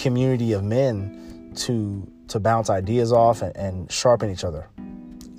community 0.00 0.52
of 0.52 0.64
men 0.64 1.52
to 1.56 2.10
to 2.28 2.38
bounce 2.38 2.70
ideas 2.70 3.12
off 3.12 3.42
and, 3.42 3.56
and 3.56 3.90
sharpen 3.90 4.30
each 4.30 4.44
other 4.44 4.68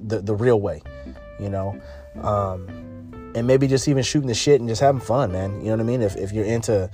the 0.01 0.21
the 0.21 0.35
real 0.35 0.59
way, 0.59 0.81
you 1.39 1.49
know. 1.49 1.79
Um, 2.21 2.67
and 3.35 3.45
maybe 3.45 3.67
just 3.67 3.87
even 3.87 4.03
shooting 4.03 4.27
the 4.27 4.33
shit 4.33 4.59
and 4.59 4.67
just 4.67 4.81
having 4.81 5.01
fun, 5.01 5.31
man. 5.31 5.59
You 5.59 5.67
know 5.67 5.71
what 5.71 5.81
I 5.81 5.83
mean? 5.83 6.01
If 6.01 6.15
if 6.15 6.31
you're 6.31 6.45
into, 6.45 6.89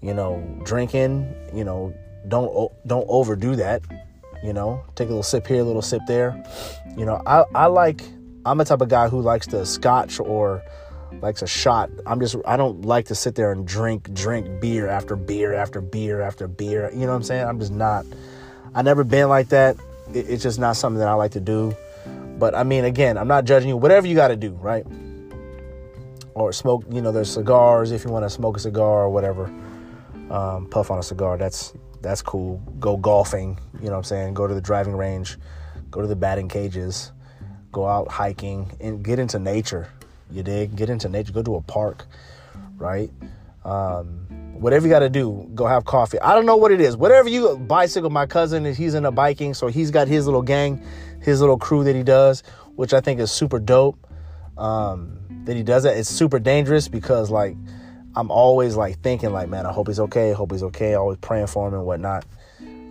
you 0.00 0.14
know, 0.14 0.42
drinking, 0.64 1.34
you 1.52 1.64
know, 1.64 1.94
don't 2.28 2.72
don't 2.86 3.06
overdo 3.08 3.56
that. 3.56 3.82
You 4.44 4.52
know, 4.52 4.84
take 4.94 5.06
a 5.06 5.10
little 5.10 5.22
sip 5.22 5.46
here, 5.46 5.60
a 5.60 5.64
little 5.64 5.82
sip 5.82 6.02
there. 6.06 6.42
You 6.96 7.04
know, 7.04 7.20
I 7.26 7.44
I 7.54 7.66
like 7.66 8.02
I'm 8.44 8.58
the 8.58 8.64
type 8.64 8.80
of 8.80 8.88
guy 8.88 9.08
who 9.08 9.20
likes 9.20 9.46
the 9.46 9.66
scotch 9.66 10.20
or 10.20 10.62
likes 11.20 11.42
a 11.42 11.46
shot. 11.46 11.90
I'm 12.06 12.20
just 12.20 12.36
I 12.44 12.56
don't 12.56 12.84
like 12.84 13.06
to 13.06 13.14
sit 13.14 13.34
there 13.34 13.52
and 13.52 13.66
drink 13.66 14.12
drink 14.12 14.60
beer 14.60 14.88
after 14.88 15.16
beer 15.16 15.54
after 15.54 15.80
beer 15.80 16.20
after 16.20 16.48
beer. 16.48 16.90
You 16.92 17.00
know 17.00 17.08
what 17.08 17.16
I'm 17.16 17.22
saying? 17.22 17.46
I'm 17.46 17.58
just 17.58 17.72
not. 17.72 18.06
I 18.74 18.82
never 18.82 19.04
been 19.04 19.28
like 19.28 19.48
that. 19.50 19.76
It, 20.12 20.28
it's 20.28 20.42
just 20.42 20.58
not 20.58 20.76
something 20.76 20.98
that 20.98 21.08
I 21.08 21.14
like 21.14 21.32
to 21.32 21.40
do. 21.40 21.74
But 22.38 22.54
I 22.54 22.62
mean, 22.62 22.84
again, 22.84 23.16
I'm 23.16 23.28
not 23.28 23.44
judging 23.44 23.68
you. 23.68 23.76
Whatever 23.76 24.06
you 24.06 24.14
got 24.14 24.28
to 24.28 24.36
do, 24.36 24.50
right? 24.52 24.86
Or 26.34 26.52
smoke. 26.52 26.84
You 26.90 27.00
know, 27.00 27.12
there's 27.12 27.32
cigars 27.32 27.92
if 27.92 28.04
you 28.04 28.10
want 28.10 28.24
to 28.24 28.30
smoke 28.30 28.56
a 28.56 28.60
cigar 28.60 29.04
or 29.04 29.10
whatever. 29.10 29.46
Um, 30.30 30.68
puff 30.70 30.90
on 30.90 30.98
a 30.98 31.02
cigar. 31.02 31.38
That's 31.38 31.72
that's 32.02 32.22
cool. 32.22 32.58
Go 32.78 32.96
golfing. 32.96 33.58
You 33.74 33.86
know 33.86 33.92
what 33.92 33.98
I'm 33.98 34.04
saying? 34.04 34.34
Go 34.34 34.46
to 34.46 34.54
the 34.54 34.60
driving 34.60 34.94
range. 34.94 35.38
Go 35.90 36.02
to 36.02 36.06
the 36.06 36.16
batting 36.16 36.48
cages. 36.48 37.12
Go 37.72 37.86
out 37.86 38.08
hiking 38.08 38.70
and 38.80 39.02
get 39.04 39.18
into 39.18 39.38
nature 39.38 39.88
you 40.30 40.42
dig? 40.42 40.76
Get 40.76 40.90
into 40.90 41.08
nature. 41.08 41.32
Go 41.32 41.42
to 41.42 41.56
a 41.56 41.62
park, 41.62 42.06
right? 42.76 43.10
Um, 43.64 44.26
whatever 44.60 44.86
you 44.86 44.92
got 44.92 45.00
to 45.00 45.08
do, 45.08 45.50
go 45.54 45.66
have 45.66 45.84
coffee. 45.84 46.20
I 46.20 46.34
don't 46.34 46.46
know 46.46 46.56
what 46.56 46.72
it 46.72 46.80
is. 46.80 46.96
Whatever 46.96 47.28
you 47.28 47.56
bicycle, 47.56 48.10
my 48.10 48.26
cousin 48.26 48.64
he's 48.74 48.94
into 48.94 49.10
biking, 49.10 49.54
so 49.54 49.68
he's 49.68 49.90
got 49.90 50.08
his 50.08 50.26
little 50.26 50.42
gang, 50.42 50.82
his 51.20 51.40
little 51.40 51.58
crew 51.58 51.84
that 51.84 51.94
he 51.94 52.02
does, 52.02 52.42
which 52.76 52.94
I 52.94 53.00
think 53.00 53.20
is 53.20 53.30
super 53.30 53.58
dope. 53.58 53.98
Um, 54.56 55.18
that 55.44 55.56
he 55.56 55.62
does 55.62 55.84
that. 55.84 55.96
It's 55.96 56.08
super 56.08 56.38
dangerous 56.38 56.88
because 56.88 57.30
like 57.30 57.56
I'm 58.14 58.30
always 58.30 58.76
like 58.76 59.00
thinking 59.00 59.30
like, 59.32 59.48
man, 59.48 59.66
I 59.66 59.72
hope 59.72 59.88
he's 59.88 60.00
okay. 60.00 60.32
Hope 60.32 60.52
he's 60.52 60.62
okay. 60.62 60.94
Always 60.94 61.18
praying 61.18 61.48
for 61.48 61.68
him 61.68 61.74
and 61.74 61.84
whatnot. 61.84 62.24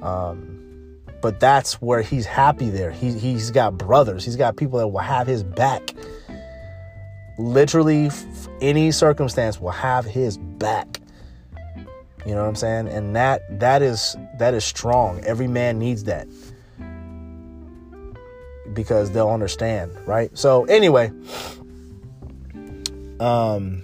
Um, 0.02 1.00
but 1.22 1.40
that's 1.40 1.82
where 1.82 2.04
he's 2.04 2.28
happy 2.28 2.70
there. 2.70 2.92
He, 2.92 3.12
he's 3.12 3.50
got 3.50 3.78
brothers. 3.78 4.24
He's 4.24 4.36
got 4.36 4.56
people 4.56 4.78
that 4.80 4.88
will 4.88 5.00
have 5.00 5.26
his 5.26 5.44
back. 5.44 5.96
Literally, 7.38 8.10
any 8.62 8.92
circumstance 8.92 9.60
will 9.60 9.72
have 9.72 10.06
his 10.06 10.38
back. 10.38 11.00
You 12.26 12.34
know 12.34 12.42
what 12.42 12.50
I'm 12.50 12.56
saying? 12.56 12.88
And 12.88 13.16
that 13.16 13.60
that 13.60 13.82
is 13.82 14.16
that 14.40 14.54
is 14.54 14.64
strong. 14.64 15.24
Every 15.26 15.48
man 15.48 15.78
needs 15.78 16.06
that 16.06 16.28
because 18.74 19.12
they'll 19.12 19.30
understand, 19.30 19.92
right? 20.08 20.36
So 20.38 20.66
anyway, 20.66 21.12
um, 23.20 23.84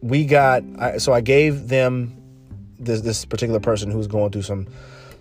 we 0.00 0.24
got 0.24 0.62
I, 0.78 0.98
so 0.98 1.12
I 1.12 1.20
gave 1.20 1.68
them 1.68 2.16
this 2.78 3.02
this 3.02 3.24
particular 3.24 3.60
person 3.60 3.90
who's 3.90 4.06
going 4.06 4.30
through 4.30 4.42
some 4.42 4.66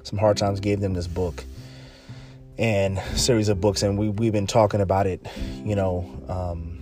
some 0.03 0.17
hard 0.17 0.37
times 0.37 0.59
gave 0.59 0.79
them 0.79 0.93
this 0.93 1.07
book 1.07 1.43
and 2.57 2.99
series 3.15 3.49
of 3.49 3.59
books 3.59 3.83
and 3.83 3.97
we 3.97 4.09
we've 4.09 4.33
been 4.33 4.47
talking 4.47 4.81
about 4.81 5.07
it, 5.07 5.25
you 5.63 5.75
know, 5.75 6.09
um, 6.27 6.79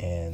and 0.00 0.25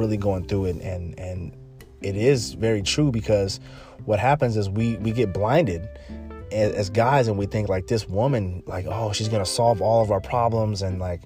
really 0.00 0.16
going 0.16 0.46
through 0.46 0.66
it 0.66 0.76
and 0.76 1.18
and 1.18 1.56
it 2.02 2.16
is 2.16 2.54
very 2.54 2.82
true 2.82 3.10
because 3.10 3.60
what 4.06 4.18
happens 4.18 4.56
is 4.56 4.68
we 4.68 4.96
we 4.96 5.12
get 5.12 5.32
blinded 5.32 5.88
as, 6.50 6.72
as 6.72 6.90
guys 6.90 7.28
and 7.28 7.38
we 7.38 7.46
think 7.46 7.68
like 7.68 7.86
this 7.86 8.08
woman 8.08 8.62
like 8.66 8.86
oh 8.88 9.12
she's 9.12 9.28
gonna 9.28 9.46
solve 9.46 9.80
all 9.80 10.02
of 10.02 10.10
our 10.10 10.20
problems 10.20 10.82
and 10.82 10.98
like 10.98 11.20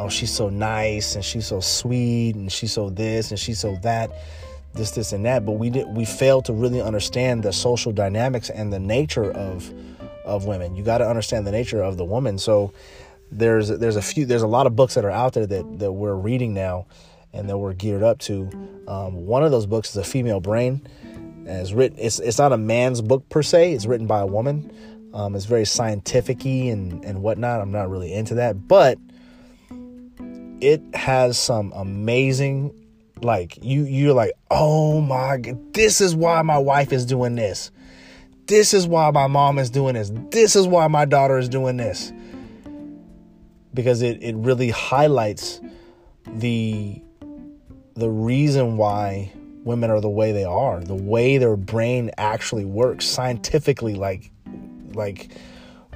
oh 0.00 0.08
she's 0.08 0.32
so 0.32 0.48
nice 0.48 1.14
and 1.14 1.24
she's 1.24 1.46
so 1.46 1.60
sweet 1.60 2.34
and 2.34 2.52
she's 2.52 2.72
so 2.72 2.90
this 2.90 3.30
and 3.30 3.38
she's 3.38 3.58
so 3.58 3.76
that 3.82 4.10
this 4.74 4.92
this 4.92 5.12
and 5.12 5.24
that. 5.26 5.44
But 5.44 5.52
we 5.52 5.70
did 5.70 5.86
we 5.88 6.04
failed 6.04 6.46
to 6.46 6.52
really 6.52 6.80
understand 6.80 7.42
the 7.42 7.52
social 7.52 7.92
dynamics 7.92 8.50
and 8.50 8.72
the 8.72 8.78
nature 8.78 9.30
of 9.30 9.72
of 10.24 10.46
women. 10.46 10.76
You 10.76 10.82
got 10.82 10.98
to 10.98 11.08
understand 11.08 11.46
the 11.46 11.52
nature 11.52 11.82
of 11.82 11.96
the 11.96 12.04
woman. 12.04 12.38
So 12.38 12.72
there's 13.30 13.68
there's 13.68 13.96
a 13.96 14.02
few 14.02 14.26
there's 14.26 14.42
a 14.42 14.48
lot 14.48 14.66
of 14.66 14.76
books 14.76 14.94
that 14.94 15.04
are 15.04 15.10
out 15.10 15.34
there 15.34 15.46
that 15.46 15.78
that 15.78 15.92
we're 15.92 16.14
reading 16.14 16.54
now 16.54 16.86
and 17.32 17.48
that 17.48 17.58
we're 17.58 17.74
geared 17.74 18.02
up 18.02 18.18
to 18.18 18.50
um, 18.88 19.26
one 19.26 19.44
of 19.44 19.50
those 19.50 19.66
books 19.66 19.90
is 19.90 19.96
a 19.96 20.04
female 20.04 20.40
brain. 20.40 20.86
It's 21.44 21.72
written 21.72 21.98
it's, 21.98 22.18
it's 22.18 22.38
not 22.38 22.52
a 22.52 22.58
man's 22.58 23.00
book 23.00 23.28
per 23.28 23.42
se 23.42 23.72
it's 23.72 23.86
written 23.86 24.06
by 24.06 24.20
a 24.20 24.26
woman. 24.26 24.70
Um, 25.14 25.34
it's 25.34 25.46
very 25.46 25.64
scientific 25.64 26.44
and 26.44 27.04
and 27.04 27.22
whatnot. 27.22 27.60
I'm 27.60 27.72
not 27.72 27.90
really 27.90 28.12
into 28.12 28.34
that 28.34 28.68
but 28.68 28.98
it 30.60 30.82
has 30.94 31.38
some 31.38 31.72
amazing 31.74 32.74
like 33.22 33.58
you 33.62 33.84
you're 33.84 34.14
like 34.14 34.32
oh 34.50 35.00
my 35.00 35.38
god 35.38 35.74
this 35.74 36.00
is 36.00 36.14
why 36.14 36.42
my 36.42 36.58
wife 36.58 36.92
is 36.92 37.06
doing 37.06 37.34
this. 37.34 37.70
This 38.48 38.72
is 38.72 38.86
why 38.86 39.10
my 39.10 39.26
mom 39.26 39.58
is 39.58 39.68
doing 39.68 39.94
this. 39.94 40.10
This 40.30 40.56
is 40.56 40.66
why 40.66 40.88
my 40.88 41.04
daughter 41.04 41.36
is 41.36 41.50
doing 41.50 41.76
this. 41.76 42.12
Because 43.74 44.00
it, 44.00 44.22
it 44.22 44.34
really 44.36 44.70
highlights 44.70 45.60
the 46.26 47.02
the 47.98 48.08
reason 48.08 48.76
why 48.76 49.32
women 49.64 49.90
are 49.90 50.00
the 50.00 50.08
way 50.08 50.32
they 50.32 50.44
are, 50.44 50.80
the 50.80 50.94
way 50.94 51.36
their 51.36 51.56
brain 51.56 52.10
actually 52.16 52.64
works 52.64 53.04
scientifically, 53.04 53.94
like 53.94 54.30
like 54.94 55.30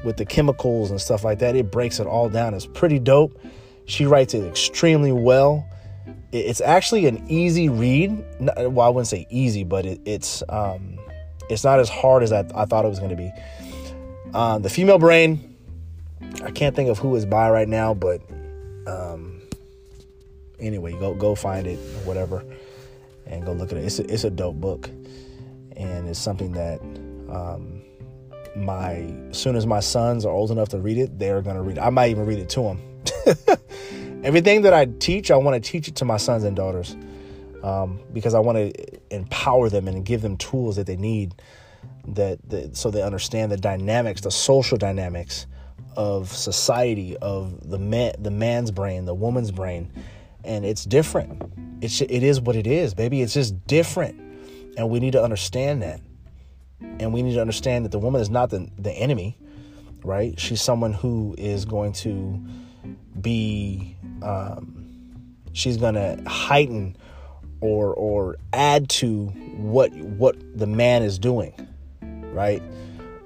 with 0.04 0.16
the 0.16 0.24
chemicals 0.24 0.90
and 0.90 1.00
stuff 1.00 1.24
like 1.24 1.38
that. 1.38 1.54
It 1.54 1.70
breaks 1.70 2.00
it 2.00 2.06
all 2.06 2.28
down. 2.28 2.54
It's 2.54 2.66
pretty 2.66 2.98
dope. 2.98 3.40
She 3.86 4.04
writes 4.04 4.34
it 4.34 4.44
extremely 4.44 5.12
well. 5.12 5.66
It's 6.32 6.60
actually 6.60 7.06
an 7.06 7.24
easy 7.28 7.68
read. 7.68 8.24
Well, 8.40 8.80
I 8.80 8.88
wouldn't 8.88 9.06
say 9.06 9.26
easy, 9.30 9.64
but 9.64 9.86
it, 9.86 10.00
it's 10.04 10.42
um, 10.48 10.98
it's 11.48 11.62
not 11.62 11.78
as 11.78 11.88
hard 11.88 12.22
as 12.22 12.32
I, 12.32 12.40
I 12.54 12.64
thought 12.64 12.84
it 12.84 12.88
was 12.88 12.98
going 12.98 13.10
to 13.10 13.16
be. 13.16 13.32
Um, 14.34 14.62
the 14.62 14.70
female 14.70 14.98
brain. 14.98 15.48
I 16.42 16.50
can't 16.50 16.74
think 16.74 16.88
of 16.88 16.98
who 16.98 17.14
is 17.14 17.26
by 17.26 17.50
right 17.50 17.68
now, 17.68 17.94
but 17.94 18.22
um, 18.86 19.31
anyway, 20.62 20.92
go 20.92 21.14
go 21.14 21.34
find 21.34 21.66
it 21.66 21.78
whatever 22.04 22.44
and 23.26 23.44
go 23.44 23.52
look 23.52 23.72
at 23.72 23.78
it. 23.78 23.84
It's 23.84 23.98
a, 23.98 24.12
it's 24.12 24.24
a 24.24 24.30
dope 24.30 24.56
book, 24.56 24.88
and 25.76 26.08
it's 26.08 26.18
something 26.18 26.52
that 26.52 26.80
um, 27.30 27.82
my 28.56 29.14
as 29.30 29.38
soon 29.38 29.56
as 29.56 29.66
my 29.66 29.80
sons 29.80 30.24
are 30.24 30.32
old 30.32 30.50
enough 30.50 30.68
to 30.70 30.78
read 30.78 30.98
it, 30.98 31.18
they're 31.18 31.42
gonna 31.42 31.62
read 31.62 31.78
it. 31.78 31.80
I 31.80 31.90
might 31.90 32.10
even 32.10 32.26
read 32.26 32.38
it 32.38 32.48
to 32.50 32.62
them. 32.62 32.80
Everything 34.24 34.62
that 34.62 34.72
I 34.72 34.86
teach, 34.86 35.30
I 35.30 35.36
want 35.36 35.62
to 35.62 35.70
teach 35.70 35.88
it 35.88 35.96
to 35.96 36.04
my 36.04 36.16
sons 36.16 36.44
and 36.44 36.54
daughters 36.54 36.96
um, 37.64 38.00
because 38.12 38.34
I 38.34 38.38
want 38.38 38.56
to 38.56 39.14
empower 39.14 39.68
them 39.68 39.88
and 39.88 40.04
give 40.04 40.22
them 40.22 40.36
tools 40.36 40.76
that 40.76 40.86
they 40.86 40.96
need 40.96 41.34
that, 42.08 42.38
that 42.50 42.76
so 42.76 42.90
they 42.90 43.02
understand 43.02 43.50
the 43.50 43.56
dynamics, 43.56 44.20
the 44.20 44.30
social 44.30 44.78
dynamics 44.78 45.46
of 45.96 46.32
society, 46.32 47.16
of 47.18 47.68
the 47.68 47.78
man, 47.78 48.14
the 48.18 48.30
man's 48.30 48.70
brain, 48.70 49.04
the 49.04 49.14
woman's 49.14 49.50
brain, 49.50 49.90
and 50.44 50.64
it's 50.64 50.84
different. 50.84 51.42
It's 51.80 52.00
it 52.00 52.22
is 52.22 52.40
what 52.40 52.56
it 52.56 52.66
is, 52.66 52.94
baby. 52.94 53.22
It's 53.22 53.34
just 53.34 53.66
different, 53.66 54.20
and 54.76 54.88
we 54.90 55.00
need 55.00 55.12
to 55.12 55.22
understand 55.22 55.82
that. 55.82 56.00
And 56.98 57.12
we 57.12 57.22
need 57.22 57.34
to 57.34 57.40
understand 57.40 57.84
that 57.84 57.92
the 57.92 57.98
woman 57.98 58.20
is 58.20 58.30
not 58.30 58.50
the 58.50 58.68
the 58.78 58.92
enemy, 58.92 59.38
right? 60.04 60.38
She's 60.38 60.62
someone 60.62 60.92
who 60.92 61.34
is 61.38 61.64
going 61.64 61.92
to 61.94 62.40
be. 63.20 63.96
Um, 64.22 64.82
she's 65.52 65.76
going 65.76 65.94
to 65.94 66.22
heighten 66.26 66.96
or 67.60 67.94
or 67.94 68.36
add 68.52 68.88
to 68.88 69.26
what 69.56 69.92
what 69.94 70.36
the 70.56 70.66
man 70.66 71.02
is 71.02 71.18
doing, 71.18 71.54
right? 72.32 72.62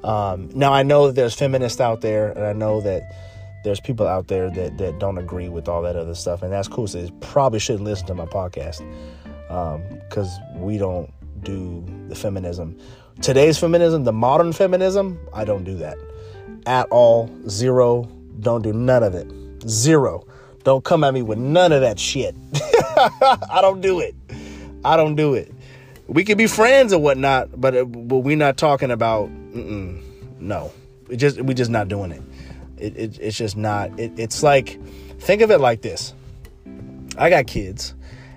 Um, 0.05 0.51
now 0.55 0.73
I 0.73 0.83
know 0.83 1.09
that 1.09 1.15
there's 1.15 1.35
feminists 1.35 1.81
out 1.81 2.01
there, 2.01 2.31
and 2.31 2.45
I 2.45 2.53
know 2.53 2.81
that 2.83 3.13
there's 3.67 3.81
people 3.81 4.07
out 4.07 4.29
there 4.29 4.49
that, 4.49 4.79
that 4.79 5.01
don't 5.01 5.19
agree 5.19 5.49
with 5.49 5.69
all 5.69 5.83
that 5.83 5.97
other 5.97 6.15
stuff, 6.15 6.41
and 6.41 6.53
that's 6.53 6.69
cool. 6.69 6.87
So 6.87 7.03
they 7.03 7.11
probably 7.21 7.59
shouldn't 7.59 7.83
listen 7.83 8.07
to 8.07 8.15
my 8.15 8.25
podcast 8.25 8.79
because 10.05 10.39
um, 10.39 10.61
we 10.61 10.79
don't 10.79 11.13
do 11.43 11.85
the 12.07 12.15
feminism. 12.15 12.79
Today's 13.23 13.59
feminism, 13.59 14.05
the 14.05 14.13
modern 14.13 14.53
feminism, 14.53 15.19
I 15.35 15.45
don't 15.45 15.65
do 15.65 15.75
that 15.79 15.99
at 16.65 16.87
all. 16.91 17.29
Zero. 17.49 18.09
Don't 18.39 18.63
do 18.63 18.73
none 18.73 19.03
of 19.03 19.17
it. 19.17 19.27
Zero. 19.69 20.25
Don't 20.63 20.85
come 20.85 21.03
at 21.03 21.13
me 21.13 21.23
with 21.23 21.39
none 21.39 21.73
of 21.73 21.81
that 21.81 21.99
shit. 21.99 22.37
I 22.97 23.59
don't 23.61 23.81
do 23.81 23.99
it. 23.99 24.15
I 24.85 24.97
don't 24.97 25.17
do 25.17 25.35
it. 25.35 25.53
We 26.07 26.23
could 26.23 26.39
be 26.39 26.47
friends 26.47 26.93
or 26.93 27.01
whatnot, 27.01 27.61
but 27.61 27.73
but 27.87 28.19
we're 28.19 28.37
not 28.37 28.59
talking 28.59 28.93
about. 28.93 29.29
no, 29.29 30.71
we 31.09 31.17
just 31.17 31.41
we 31.41 31.53
just 31.53 31.71
not 31.71 31.89
doing 31.89 32.13
it. 32.13 32.23
It, 32.79 32.97
it, 32.97 33.19
it's 33.21 33.37
just 33.37 33.57
not. 33.57 33.99
It, 33.99 34.12
it's 34.19 34.43
like, 34.43 34.79
think 35.19 35.43
of 35.43 35.51
it 35.51 35.59
like 35.59 35.83
this. 35.83 36.15
I 37.19 37.31
got 37.31 37.47
kids, 37.47 37.95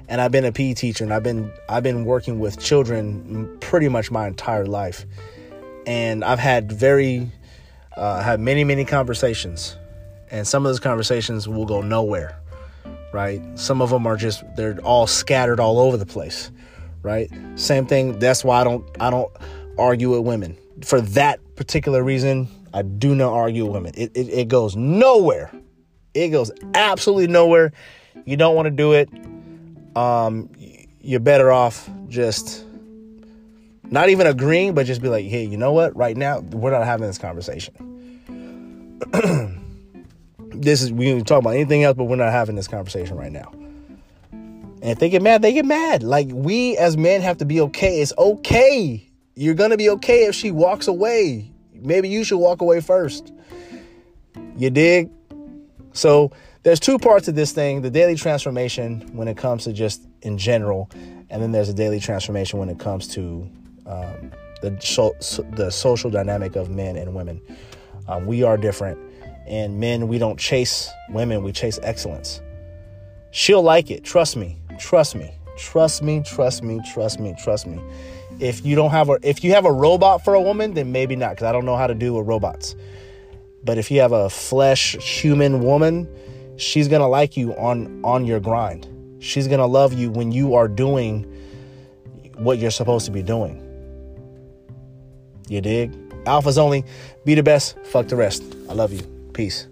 and 0.07 0.21
I've 0.21 0.31
been 0.31 0.45
a 0.45 0.51
PE 0.51 0.73
teacher, 0.73 1.03
and 1.03 1.13
I've 1.13 1.23
been 1.23 1.51
I've 1.67 1.83
been 1.83 2.05
working 2.05 2.39
with 2.39 2.59
children 2.59 3.57
pretty 3.59 3.89
much 3.89 4.11
my 4.11 4.27
entire 4.27 4.65
life, 4.65 5.05
and 5.85 6.23
I've 6.23 6.39
had 6.39 6.71
very, 6.71 7.29
uh, 7.97 8.21
had 8.21 8.39
many 8.39 8.63
many 8.63 8.85
conversations, 8.85 9.75
and 10.31 10.47
some 10.47 10.65
of 10.65 10.69
those 10.69 10.79
conversations 10.79 11.47
will 11.47 11.65
go 11.65 11.81
nowhere, 11.81 12.39
right? 13.13 13.41
Some 13.55 13.81
of 13.81 13.89
them 13.89 14.07
are 14.07 14.15
just 14.15 14.43
they're 14.55 14.79
all 14.79 15.07
scattered 15.07 15.59
all 15.59 15.79
over 15.79 15.97
the 15.97 16.05
place, 16.05 16.51
right? 17.03 17.29
Same 17.55 17.85
thing. 17.85 18.19
That's 18.19 18.43
why 18.43 18.61
I 18.61 18.63
don't 18.63 18.85
I 19.01 19.09
don't 19.09 19.31
argue 19.77 20.11
with 20.11 20.21
women 20.21 20.57
for 20.83 21.01
that 21.01 21.39
particular 21.55 22.03
reason 22.03 22.47
I 22.73 22.81
do 22.83 23.15
not 23.15 23.33
argue 23.33 23.65
with 23.65 23.73
women. 23.73 23.93
It, 23.95 24.11
it, 24.15 24.29
it 24.29 24.47
goes 24.47 24.75
nowhere. 24.75 25.51
It 26.13 26.29
goes 26.29 26.51
absolutely 26.73 27.27
nowhere. 27.27 27.71
You 28.25 28.37
don't 28.37 28.55
want 28.55 28.67
to 28.67 28.71
do 28.71 28.93
it. 28.93 29.09
Um, 29.95 30.49
you're 31.01 31.19
better 31.19 31.51
off 31.51 31.89
just 32.07 32.65
not 33.91 34.09
even 34.09 34.27
agreeing, 34.27 34.73
but 34.73 34.85
just 34.85 35.01
be 35.01 35.09
like, 35.09 35.25
hey, 35.25 35.45
you 35.45 35.57
know 35.57 35.71
what? 35.71 35.95
Right 35.95 36.15
now, 36.15 36.39
we're 36.39 36.71
not 36.71 36.85
having 36.85 37.07
this 37.07 37.17
conversation. 37.17 37.73
this 40.53 40.81
is 40.81 40.91
we 40.91 41.05
can 41.05 41.23
talk 41.23 41.39
about 41.39 41.51
anything 41.51 41.83
else, 41.83 41.97
but 41.97 42.03
we're 42.05 42.15
not 42.15 42.31
having 42.31 42.55
this 42.55 42.67
conversation 42.67 43.17
right 43.17 43.31
now. 43.31 43.51
And 44.31 44.91
if 44.91 44.99
they 44.99 45.09
get 45.09 45.21
mad, 45.21 45.41
they 45.41 45.53
get 45.53 45.65
mad. 45.65 46.03
Like 46.03 46.27
we 46.31 46.77
as 46.77 46.97
men 46.97 47.21
have 47.21 47.37
to 47.39 47.45
be 47.45 47.61
okay. 47.61 48.01
It's 48.01 48.13
okay. 48.17 49.05
You're 49.35 49.55
gonna 49.55 49.77
be 49.77 49.89
okay 49.91 50.25
if 50.25 50.35
she 50.35 50.51
walks 50.51 50.87
away 50.87 51.49
maybe 51.81 52.09
you 52.09 52.23
should 52.23 52.37
walk 52.37 52.61
away 52.61 52.81
first. 52.81 53.33
You 54.55 54.69
dig? 54.69 55.09
So 55.93 56.31
there's 56.63 56.79
two 56.79 56.99
parts 56.99 57.27
of 57.27 57.35
this 57.35 57.51
thing 57.51 57.81
the 57.81 57.89
daily 57.89 58.15
transformation 58.15 59.09
when 59.13 59.27
it 59.27 59.37
comes 59.37 59.63
to 59.63 59.73
just 59.73 60.01
in 60.21 60.37
general, 60.37 60.89
and 61.29 61.41
then 61.41 61.51
there's 61.51 61.69
a 61.69 61.73
daily 61.73 61.99
transformation 61.99 62.59
when 62.59 62.69
it 62.69 62.79
comes 62.79 63.07
to 63.09 63.49
um, 63.85 64.31
the, 64.61 64.77
so, 64.81 65.15
the 65.55 65.69
social 65.69 66.09
dynamic 66.09 66.55
of 66.55 66.69
men 66.69 66.95
and 66.95 67.15
women. 67.15 67.41
Um, 68.07 68.25
we 68.25 68.43
are 68.43 68.57
different. 68.57 68.99
And 69.47 69.79
men, 69.79 70.07
we 70.07 70.19
don't 70.19 70.39
chase 70.39 70.89
women, 71.09 71.43
we 71.43 71.51
chase 71.51 71.79
excellence. 71.81 72.41
She'll 73.31 73.63
like 73.63 73.89
it, 73.89 74.03
trust 74.03 74.35
me. 74.35 74.57
Trust 74.77 75.15
me. 75.15 75.33
Trust 75.59 76.01
me, 76.01 76.23
trust 76.23 76.63
me, 76.63 76.79
trust 76.93 77.19
me, 77.19 77.35
trust 77.37 77.67
me. 77.67 77.81
If 78.39 78.65
you 78.65 78.75
don't 78.75 78.91
have 78.91 79.09
a 79.09 79.19
if 79.21 79.43
you 79.43 79.53
have 79.53 79.65
a 79.65 79.71
robot 79.71 80.23
for 80.23 80.33
a 80.33 80.41
woman, 80.41 80.73
then 80.73 80.91
maybe 80.91 81.15
not 81.15 81.37
cuz 81.37 81.43
I 81.43 81.51
don't 81.51 81.65
know 81.65 81.75
how 81.75 81.87
to 81.87 81.95
do 81.95 82.13
with 82.13 82.27
robots. 82.27 82.75
But 83.63 83.77
if 83.77 83.91
you 83.91 83.99
have 83.99 84.11
a 84.11 84.29
flesh 84.29 84.95
human 84.95 85.61
woman, 85.61 86.07
she's 86.57 86.87
to 87.01 87.07
like 87.07 87.35
you 87.35 87.53
on 87.55 87.99
on 88.03 88.25
your 88.25 88.39
grind. 88.39 88.87
She's 89.19 89.47
to 89.59 89.65
love 89.65 89.93
you 89.93 90.09
when 90.09 90.31
you 90.31 90.55
are 90.55 90.67
doing 90.67 91.25
what 92.37 92.57
you're 92.57 92.71
supposed 92.71 93.05
to 93.05 93.11
be 93.11 93.21
doing. 93.21 93.61
You 95.49 95.61
dig? 95.61 95.91
Alphas 96.25 96.57
only. 96.57 96.85
Be 97.25 97.35
the 97.35 97.43
best. 97.43 97.77
Fuck 97.83 98.07
the 98.07 98.15
rest. 98.15 98.43
I 98.69 98.73
love 98.73 98.93
you. 98.93 99.01
Peace. 99.33 99.67